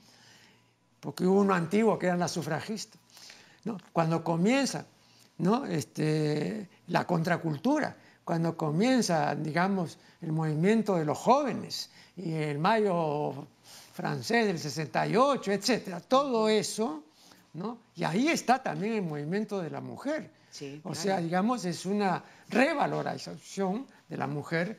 [1.01, 2.99] porque hubo uno antiguo que eran las sufragistas,
[3.64, 3.77] ¿no?
[3.93, 4.87] cuando comienza
[5.37, 5.66] ¿no?
[5.66, 7.95] este, la contracultura,
[8.25, 13.49] cuando comienza, digamos, el movimiento de los jóvenes y el mayo
[13.93, 17.05] francés del 68, etcétera, todo eso,
[17.53, 17.81] ¿no?
[17.97, 20.31] y ahí está también el movimiento de la mujer.
[20.51, 21.01] Sí, o claro.
[21.03, 24.79] sea, digamos, es una revalorización de la mujer.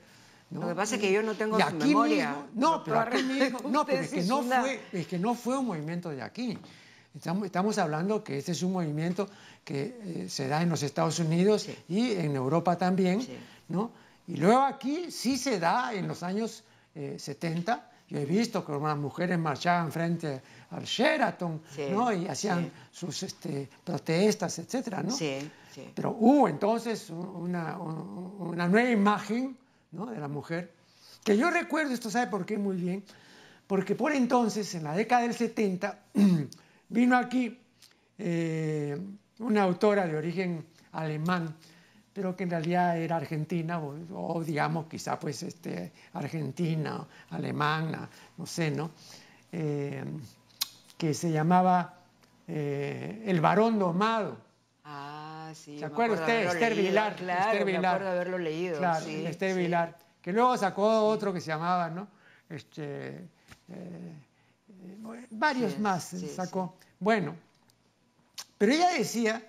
[0.54, 0.62] ¿No?
[0.62, 3.00] Lo que pasa es que yo no tengo Y su aquí memoria, mismo- no, pero
[3.00, 6.22] aquí mismo, no, pero es que no, fue, es que no fue un movimiento de
[6.22, 6.58] aquí.
[7.16, 9.28] Estamos, estamos hablando que este es un movimiento
[9.64, 11.76] que eh, se da en los Estados Unidos Sí.
[11.90, 13.38] y en Europa también, Sí.
[13.70, 13.92] ¿no?
[14.28, 16.64] Y luego aquí sí se da en los años
[16.96, 17.90] eh, 70.
[18.10, 20.42] Yo he visto que unas mujeres marchaban frente
[20.72, 22.12] al Sheraton, Sí, ¿no?
[22.14, 22.72] Y hacían sí.
[22.92, 25.12] sus este, protestas, etcétera, ¿no?
[25.12, 25.50] Sí.
[25.96, 29.58] Pero hubo entonces una, una nueva imagen
[29.94, 30.08] ¿no?
[30.08, 30.74] de la mujer,
[31.24, 33.04] que yo recuerdo, esto sabe por qué muy bien,
[33.68, 36.00] porque por entonces, en la década del 70,
[36.90, 37.58] vino aquí
[38.18, 39.00] eh,
[39.40, 41.56] una autora de origen alemán,
[42.12, 48.70] pero que en realidad era argentina, o, digamos quizá pues este, argentina, alemana, no sé,
[48.70, 48.92] ¿no?
[49.52, 50.04] Eh,
[50.98, 52.00] que se llamaba
[52.48, 54.38] eh, El varón domado.
[54.84, 55.80] Ah, sí.
[55.80, 56.48] ¿Se acuerda usted?
[56.48, 57.16] Esther Vilar.
[57.16, 58.78] Claro, Esther me acuerdo haberlo leído.
[58.78, 59.60] Claro, sí, Esther sí.
[59.60, 59.98] Vilar.
[60.22, 62.08] Que luego sacó otro que se llamaba, ¿no?
[62.50, 63.28] Este, eh,
[63.70, 66.76] eh, varios más sacó.
[67.00, 67.36] Bueno,
[68.58, 69.42] pero ella decía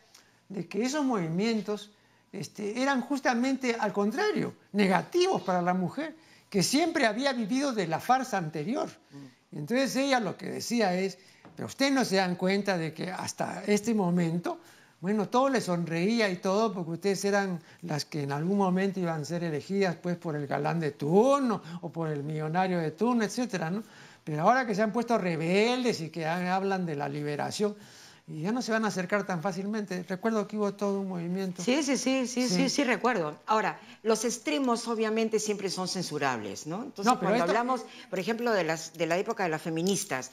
[0.49, 1.93] de que esos movimientos
[2.33, 6.17] este, eran justamente al contrario, negativos para la mujer,
[6.51, 8.89] que siempre había vivido de la farsa anterior.
[9.13, 9.59] Mm.
[9.59, 11.17] Entonces ella lo que decía es,
[11.55, 14.61] pero ustedes no se dan cuenta de que hasta este momento,
[15.05, 19.21] bueno, todo le sonreía y todo, porque ustedes eran las que en algún momento iban
[19.21, 23.23] a ser elegidas pues por el galán de turno o por el millonario de turno,
[23.23, 23.83] etcétera, ¿no?
[24.25, 27.77] Pero ahora que se han puesto rebeldes y que hablan de la liberación,
[28.27, 30.03] y ya no se van a acercar tan fácilmente.
[30.09, 31.63] Recuerdo que hubo todo un movimiento.
[31.63, 32.55] Sí, sí, sí, sí, Sí.
[32.55, 33.37] sí, sí, recuerdo.
[33.45, 36.77] Ahora, los extremos obviamente siempre son censurables, ¿no?
[36.85, 40.31] Entonces, No, cuando esto- hablamos, por ejemplo, de, las, de la época de las feministas,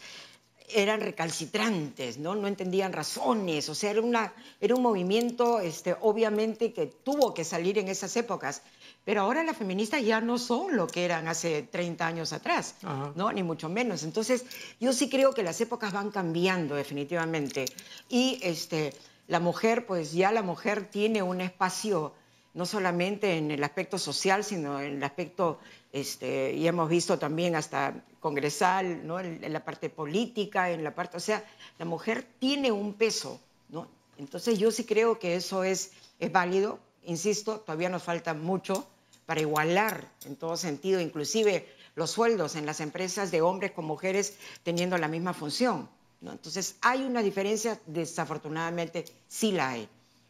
[0.74, 2.36] eran recalcitrantes, ¿no?
[2.36, 7.44] No entendían razones, o sea, era, una, era un movimiento, este, obviamente, que tuvo que
[7.44, 8.62] salir en esas épocas.
[9.04, 13.12] Pero ahora las feministas ya no son lo que eran hace 30 años atrás, Ajá.
[13.16, 13.32] ¿no?
[13.32, 14.04] Ni mucho menos.
[14.04, 14.46] Entonces,
[14.80, 17.66] yo sí creo que las épocas van cambiando definitivamente.
[18.10, 18.94] Y este,
[19.28, 22.14] la mujer, pues ya la mujer tiene un espacio
[22.54, 25.60] no solamente en el aspecto social, sino en el aspecto,
[25.92, 29.20] este, y hemos visto también hasta congresal, ¿no?
[29.20, 31.44] en, en la parte política, en la parte, o sea,
[31.78, 33.40] la mujer tiene un peso,
[33.70, 33.88] ¿no?
[34.18, 38.88] Entonces yo sí creo que eso es, es válido, insisto, todavía nos falta mucho
[39.26, 44.36] para igualar en todo sentido, inclusive los sueldos en las empresas de hombres con mujeres
[44.64, 45.90] teniendo la misma función.
[46.22, 49.90] Entonces, hay una diferencia, desafortunadamente sí la hay,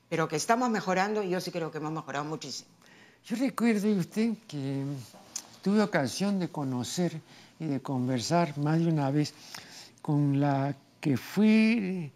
[0.10, 2.70] pero que estamos mejorando y yo sí creo que hemos mejorado muchísimo.
[3.26, 4.84] Yo recuerdo usted que
[5.62, 7.22] tuve ocasión de conocer
[7.60, 9.34] y de conversar más de una vez
[10.02, 12.12] con la que fui,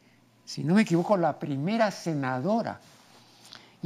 [0.45, 2.79] si no me equivoco, la primera senadora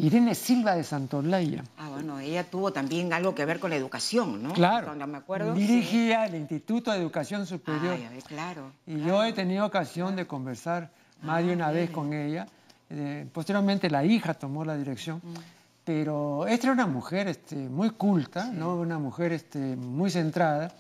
[0.01, 1.64] Irene Silva de Santolaya.
[1.78, 4.53] Ah, bueno, ella tuvo también algo que ver con la educación, ¿no?
[4.53, 4.95] Claro.
[5.07, 5.53] me acuerdo.
[5.53, 7.95] Dirigía el Instituto de Educación Superior.
[7.95, 8.72] Ay, claro.
[8.88, 10.91] Y yo he tenido ocasión de conversar
[11.22, 12.47] más de ah, una vez con ella.
[12.89, 15.18] Eh, posteriormente la hija tomó la dirección.
[15.18, 15.59] Mm.
[15.90, 18.76] Pero esta era una mujer este, muy culta, ¿no?
[18.76, 20.72] Una mujer este, muy centrada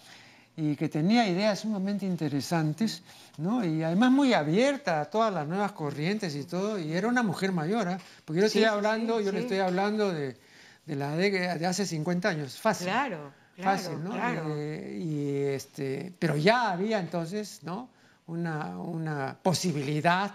[0.55, 3.01] y que tenía ideas sumamente interesantes,
[3.37, 3.65] ¿no?
[3.65, 7.51] Y además muy abierta a todas las nuevas corrientes y todo, y era una mujer
[7.51, 7.97] mayor, ¿eh?
[8.23, 10.37] Porque yo estoy hablando, yo le estoy hablando de,
[10.85, 12.85] de la de, de, hace 50 años, fácil.
[12.85, 14.11] Claro, claro fácil, ¿no?
[14.11, 14.43] Claro.
[14.57, 17.89] Eh, y este, pero ya había entonces, ¿no?
[18.27, 20.31] Una, una posibilidad,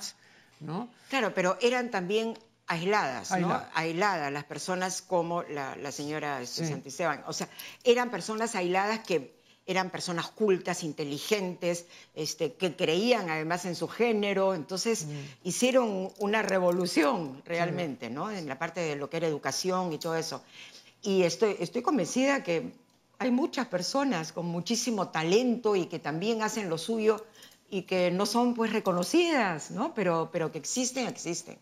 [0.59, 0.89] ¿no?
[1.11, 2.35] Claro, pero eran también
[2.67, 3.62] aisladas, ¿no?
[3.75, 7.23] Aisladas, las personas como la, la señora este, Santisteban.
[7.27, 7.49] O sea,
[7.85, 9.35] eran personas aisladas que
[9.67, 15.49] eran personas cultas, inteligentes, este, que creían además en su género, entonces mm.
[15.49, 18.31] hicieron una revolución realmente, ¿no?
[18.31, 20.43] En la parte de lo que era educación y todo eso.
[21.03, 22.73] Y estoy, estoy convencida que
[23.19, 27.25] hay muchas personas con muchísimo talento y que también hacen lo suyo
[27.71, 29.95] y que no son pues reconocidas, ¿no?
[29.95, 31.59] Pero, pero que existen, existen,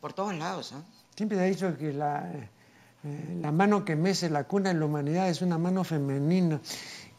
[0.00, 0.72] por todos lados.
[0.72, 0.84] ¿no?
[1.16, 2.30] Siempre he dicho que la,
[3.04, 6.60] eh, la mano que mece la cuna en la humanidad es una mano femenina.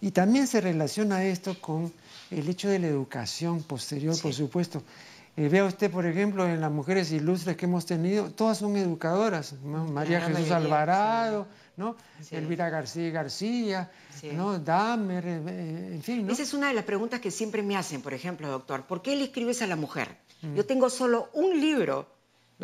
[0.01, 1.91] Y también se relaciona esto con
[2.31, 4.83] el hecho de la educación posterior, por supuesto.
[5.35, 9.53] Eh, vea usted, por ejemplo, en las mujeres ilustres que hemos tenido, todas son educadoras.
[9.63, 11.95] María Jesús Alvarado, ¿no?
[12.31, 13.91] Elvira García García,
[14.33, 14.59] ¿no?
[14.59, 16.29] Dahmer, eh, eh, en fin.
[16.29, 18.85] Esa es una de las preguntas que siempre me hacen, por ejemplo, doctor.
[18.85, 20.17] ¿Por qué le escribes a la mujer?
[20.41, 20.55] Mm.
[20.55, 22.18] Yo tengo solo un libro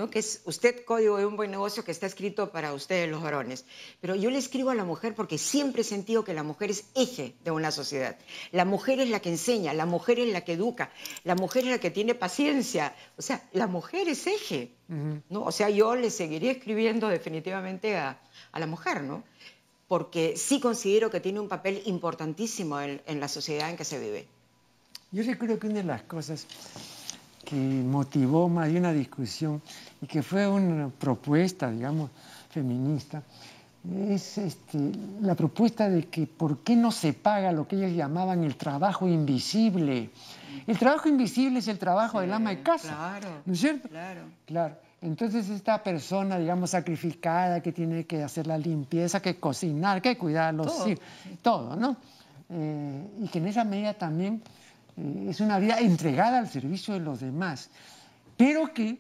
[0.10, 3.66] que es usted código de un buen negocio que está escrito para ustedes los varones.
[4.02, 6.86] Pero yo le escribo a la mujer porque siempre he sentido que la mujer es
[6.96, 8.18] eje de una sociedad.
[8.52, 10.92] La mujer es la que enseña, la mujer es la que educa,
[11.24, 12.94] la mujer es la que tiene paciencia.
[13.18, 14.72] O sea, la mujer es eje.
[15.30, 15.44] ¿no?
[15.44, 18.20] O sea, yo le seguiría escribiendo definitivamente a,
[18.54, 19.24] la mujer, ¿no?
[19.88, 24.00] Porque sí considero que tiene un papel importantísimo en, en la sociedad en que se
[24.00, 24.28] vive.
[25.12, 26.48] Yo recuerdo que una de las cosas
[27.46, 29.62] que motivó más de una discusión
[30.02, 32.10] y que fue una propuesta, digamos,
[32.50, 33.22] feminista,
[34.10, 34.92] es este,
[35.22, 39.08] la propuesta de que por qué no se paga lo que ellos llamaban el trabajo
[39.08, 40.10] invisible.
[40.66, 43.90] El trabajo invisible es el trabajo del ama de casa, claro, ¿no es cierto?
[43.90, 44.22] Claro.
[44.46, 44.76] Claro.
[45.02, 50.50] Entonces esta persona, digamos, sacrificada, que tiene que hacer la limpieza, que cocinar, que cuidar
[50.50, 51.04] a los hijos,
[51.44, 51.96] todo, ¿no?
[52.50, 54.42] Eh, y que en esa medida también
[54.98, 57.70] es una vida entregada al servicio de los demás,
[58.38, 59.00] pero que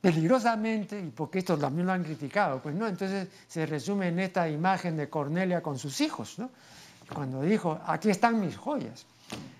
[0.00, 4.48] peligrosamente, y porque esto también lo han criticado, pues no, entonces se resume en esta
[4.48, 6.50] imagen de Cornelia con sus hijos, ¿no?
[7.12, 9.06] Cuando dijo, aquí están mis joyas.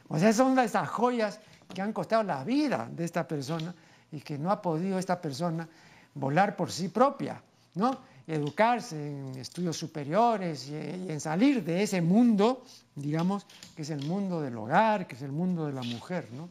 [0.08, 1.40] O sea, son esas joyas
[1.72, 3.74] que han costado la vida de esta persona
[4.12, 5.66] y que no ha podido esta persona
[6.14, 7.40] volar por sí propia,
[7.74, 7.98] ¿no?
[8.26, 12.64] Educarse en estudios superiores y, en salir de ese mundo,
[12.94, 13.46] digamos,
[13.76, 16.28] que es el mundo del hogar, que es el mundo de la mujer.
[16.32, 16.48] ¿no?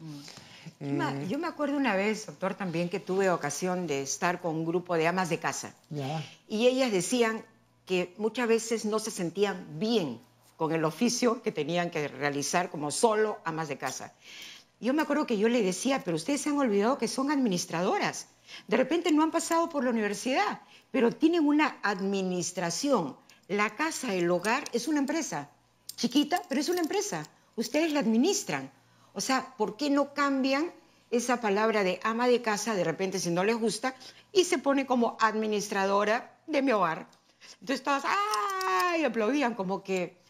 [0.80, 4.64] Eh, yo me acuerdo una vez, doctor, también que tuve ocasión de estar con un
[4.64, 5.74] grupo de amas de casa.
[6.48, 7.44] Y ellas decían
[7.86, 10.20] que muchas veces no se sentían bien
[10.56, 14.12] con el oficio que tenían que realizar como solo amas de casa.
[14.80, 18.28] Yo me acuerdo que yo le decía, pero ustedes se han olvidado que son administradoras.
[18.68, 20.60] De repente no han pasado por la universidad
[20.94, 23.16] pero tienen una administración.
[23.48, 25.50] La casa, el hogar, es una empresa.
[25.96, 27.26] Chiquita, pero es una empresa.
[27.56, 28.70] Ustedes la administran.
[29.12, 30.72] O sea, ¿por qué no cambian
[31.10, 33.96] esa palabra de ama de casa de repente si no les gusta
[34.30, 37.08] y se pone como administradora de mi hogar?
[37.60, 39.02] Entonces todas, ¡ay!
[39.02, 40.22] aplaudían como que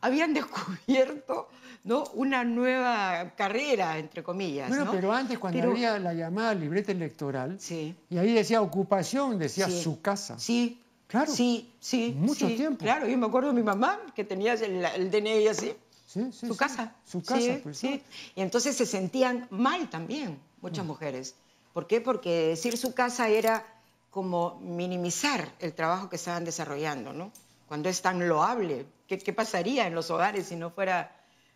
[0.00, 1.48] habían descubierto
[1.84, 2.04] ¿no?
[2.14, 4.68] una nueva carrera, entre comillas.
[4.68, 7.94] Bueno, pero antes cuando había la llamada libreta electoral, sí.
[8.10, 10.38] y ahí decía ocupación, decía su casa.
[10.38, 11.30] Sí, claro.
[11.30, 12.14] Sí, sí.
[12.16, 12.84] Mucho tiempo.
[12.84, 15.74] Claro, yo me acuerdo de mi mamá que tenía el, DNI así.
[16.06, 16.94] Sí, sí, su casa.
[17.04, 17.78] Su casa, pues.
[17.78, 18.02] Sí.
[18.36, 20.88] Y entonces se sentían mal también muchas mm.
[20.88, 21.34] mujeres.
[21.72, 22.00] ¿Por qué?
[22.00, 23.64] Porque decir su casa era
[24.10, 27.32] como minimizar el trabajo que estaban desarrollando, ¿no?
[27.66, 28.86] Cuando es tan loable.
[29.06, 31.10] ¿Qué, qué pasaría en los hogares si no fuera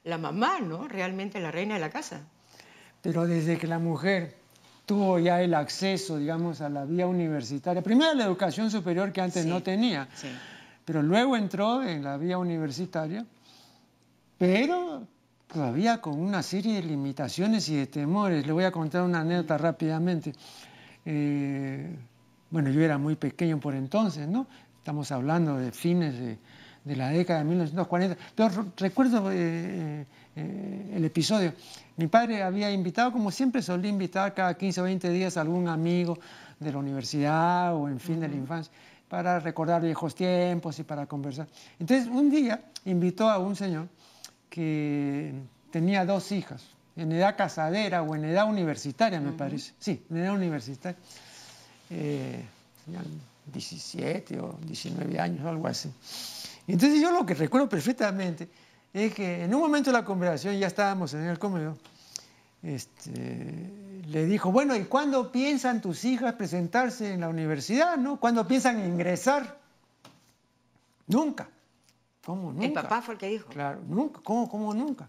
[0.05, 0.89] la mamá, ¿no?
[0.89, 2.23] Realmente la reina de la casa.
[3.03, 4.37] Pero desde que la mujer
[4.87, 9.21] tuvo ya el acceso, digamos, a la vía universitaria, primero a la educación superior que
[9.21, 10.09] antes no tenía,
[10.85, 13.27] pero luego entró en la vía universitaria,
[14.39, 15.07] pero
[15.47, 18.47] todavía con una serie de limitaciones y de temores.
[18.47, 20.33] Le voy a contar una anécdota rápidamente.
[21.05, 21.95] Eh,
[22.51, 24.47] bueno, yo era muy pequeño por entonces, ¿no?
[24.89, 31.53] Estamos hablando de fines de, la década de 1940, pero recuerdo eh, eh, el episodio.
[31.99, 35.69] Mi padre había invitado, como siempre solía invitar cada 15 o 20 días a algún
[35.69, 36.19] amigo
[36.59, 38.73] de la universidad o en fin de la infancia
[39.11, 41.49] para recordar viejos tiempos y para conversar.
[41.79, 43.89] Entonces, un día invitó a un señor
[44.49, 45.35] que
[45.71, 46.67] tenía dos hijas,
[46.97, 49.75] en edad casadera o en edad universitaria, me parece.
[49.81, 50.99] Sí, en edad universitaria.
[51.91, 52.43] Eh,
[53.53, 55.91] 17 o 19 años, algo así.
[56.67, 58.49] Entonces yo lo que recuerdo perfectamente
[58.93, 61.77] es que en un momento de la conversación, ya estábamos en el comedor,
[62.63, 63.71] este,
[64.07, 67.97] le dijo, bueno, ¿y cuándo piensan tus hijas presentarse en la universidad?
[67.97, 68.19] ¿no?
[68.19, 69.59] ¿Cuándo piensan ingresar?
[71.07, 71.49] Nunca.
[72.25, 72.67] ¿Cómo nunca?
[72.67, 73.49] El papá fue el que dijo.
[73.49, 74.21] Claro, nunca.
[74.23, 75.09] ¿Cómo, cómo nunca?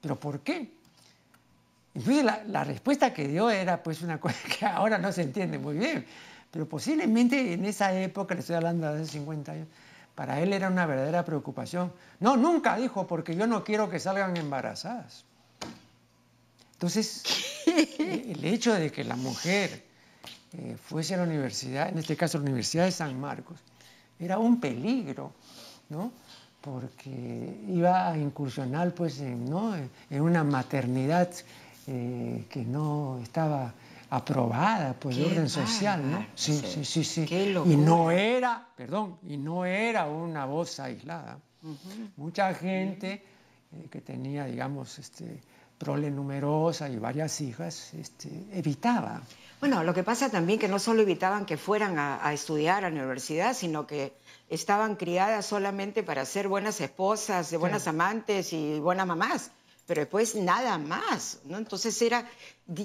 [0.00, 0.72] ¿Pero por qué?
[1.94, 5.58] Entonces la, la, respuesta que dio era pues una cosa que ahora no se entiende
[5.58, 6.06] muy bien,
[6.50, 9.68] pero posiblemente en esa época, le estoy hablando de hace 50 años,
[10.14, 11.92] para él era una verdadera preocupación.
[12.18, 15.24] No, nunca dijo, porque yo no quiero que salgan embarazadas.
[16.72, 17.22] Entonces,
[17.98, 19.84] el hecho de que la mujer
[20.52, 23.60] eh, fuese a la universidad, en este caso la Universidad de San Marcos,
[24.18, 25.32] era un peligro,
[25.88, 26.12] ¿no?
[26.60, 29.74] porque iba a incursionar pues, en, ¿no?
[29.74, 31.30] en una maternidad
[31.86, 33.72] eh, que no estaba
[34.10, 36.26] aprobada por el orden social, ¿no?
[36.34, 37.26] Sí, sí, sí, sí.
[37.30, 41.38] y no era, perdón, y no era una voz aislada.
[42.16, 43.22] Mucha gente
[43.72, 45.40] eh, que tenía, digamos, este,
[45.78, 49.22] prole numerosa y varias hijas, este, evitaba.
[49.60, 52.96] Bueno, lo que pasa también que no solo evitaban que fueran a, estudiar a la
[52.96, 54.14] universidad, sino que
[54.48, 59.52] estaban criadas solamente para ser buenas esposas, de buenas amantes y buenas mamás
[59.90, 61.58] pero después nada más, ¿no?
[61.58, 62.24] Entonces era,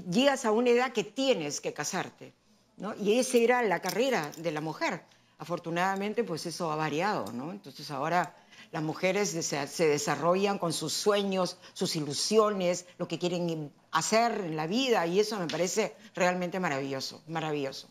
[0.09, 2.33] llegas a una edad que tienes que casarte,
[2.77, 2.95] ¿no?
[2.95, 5.03] Y esa era la carrera de la mujer.
[5.37, 7.51] Afortunadamente, pues eso ha variado, ¿no?
[7.51, 8.35] Entonces ahora
[8.71, 14.65] las mujeres se, desarrollan con sus sueños, sus ilusiones, lo que quieren hacer en la
[14.65, 17.87] vida, y eso me parece realmente maravilloso, maravilloso.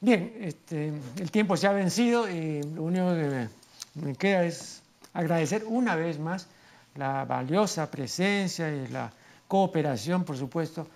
[0.00, 3.48] Bien, este, el tiempo se ha vencido y lo único que
[3.96, 4.80] me queda es
[5.12, 6.48] agradecer una vez más
[6.96, 9.12] la valiosa presencia y la
[9.48, 10.86] cooperación, por supuesto,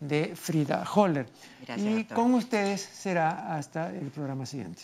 [0.00, 1.26] de Frida Holler.
[1.76, 4.82] Y con ustedes será hasta el programa siguiente.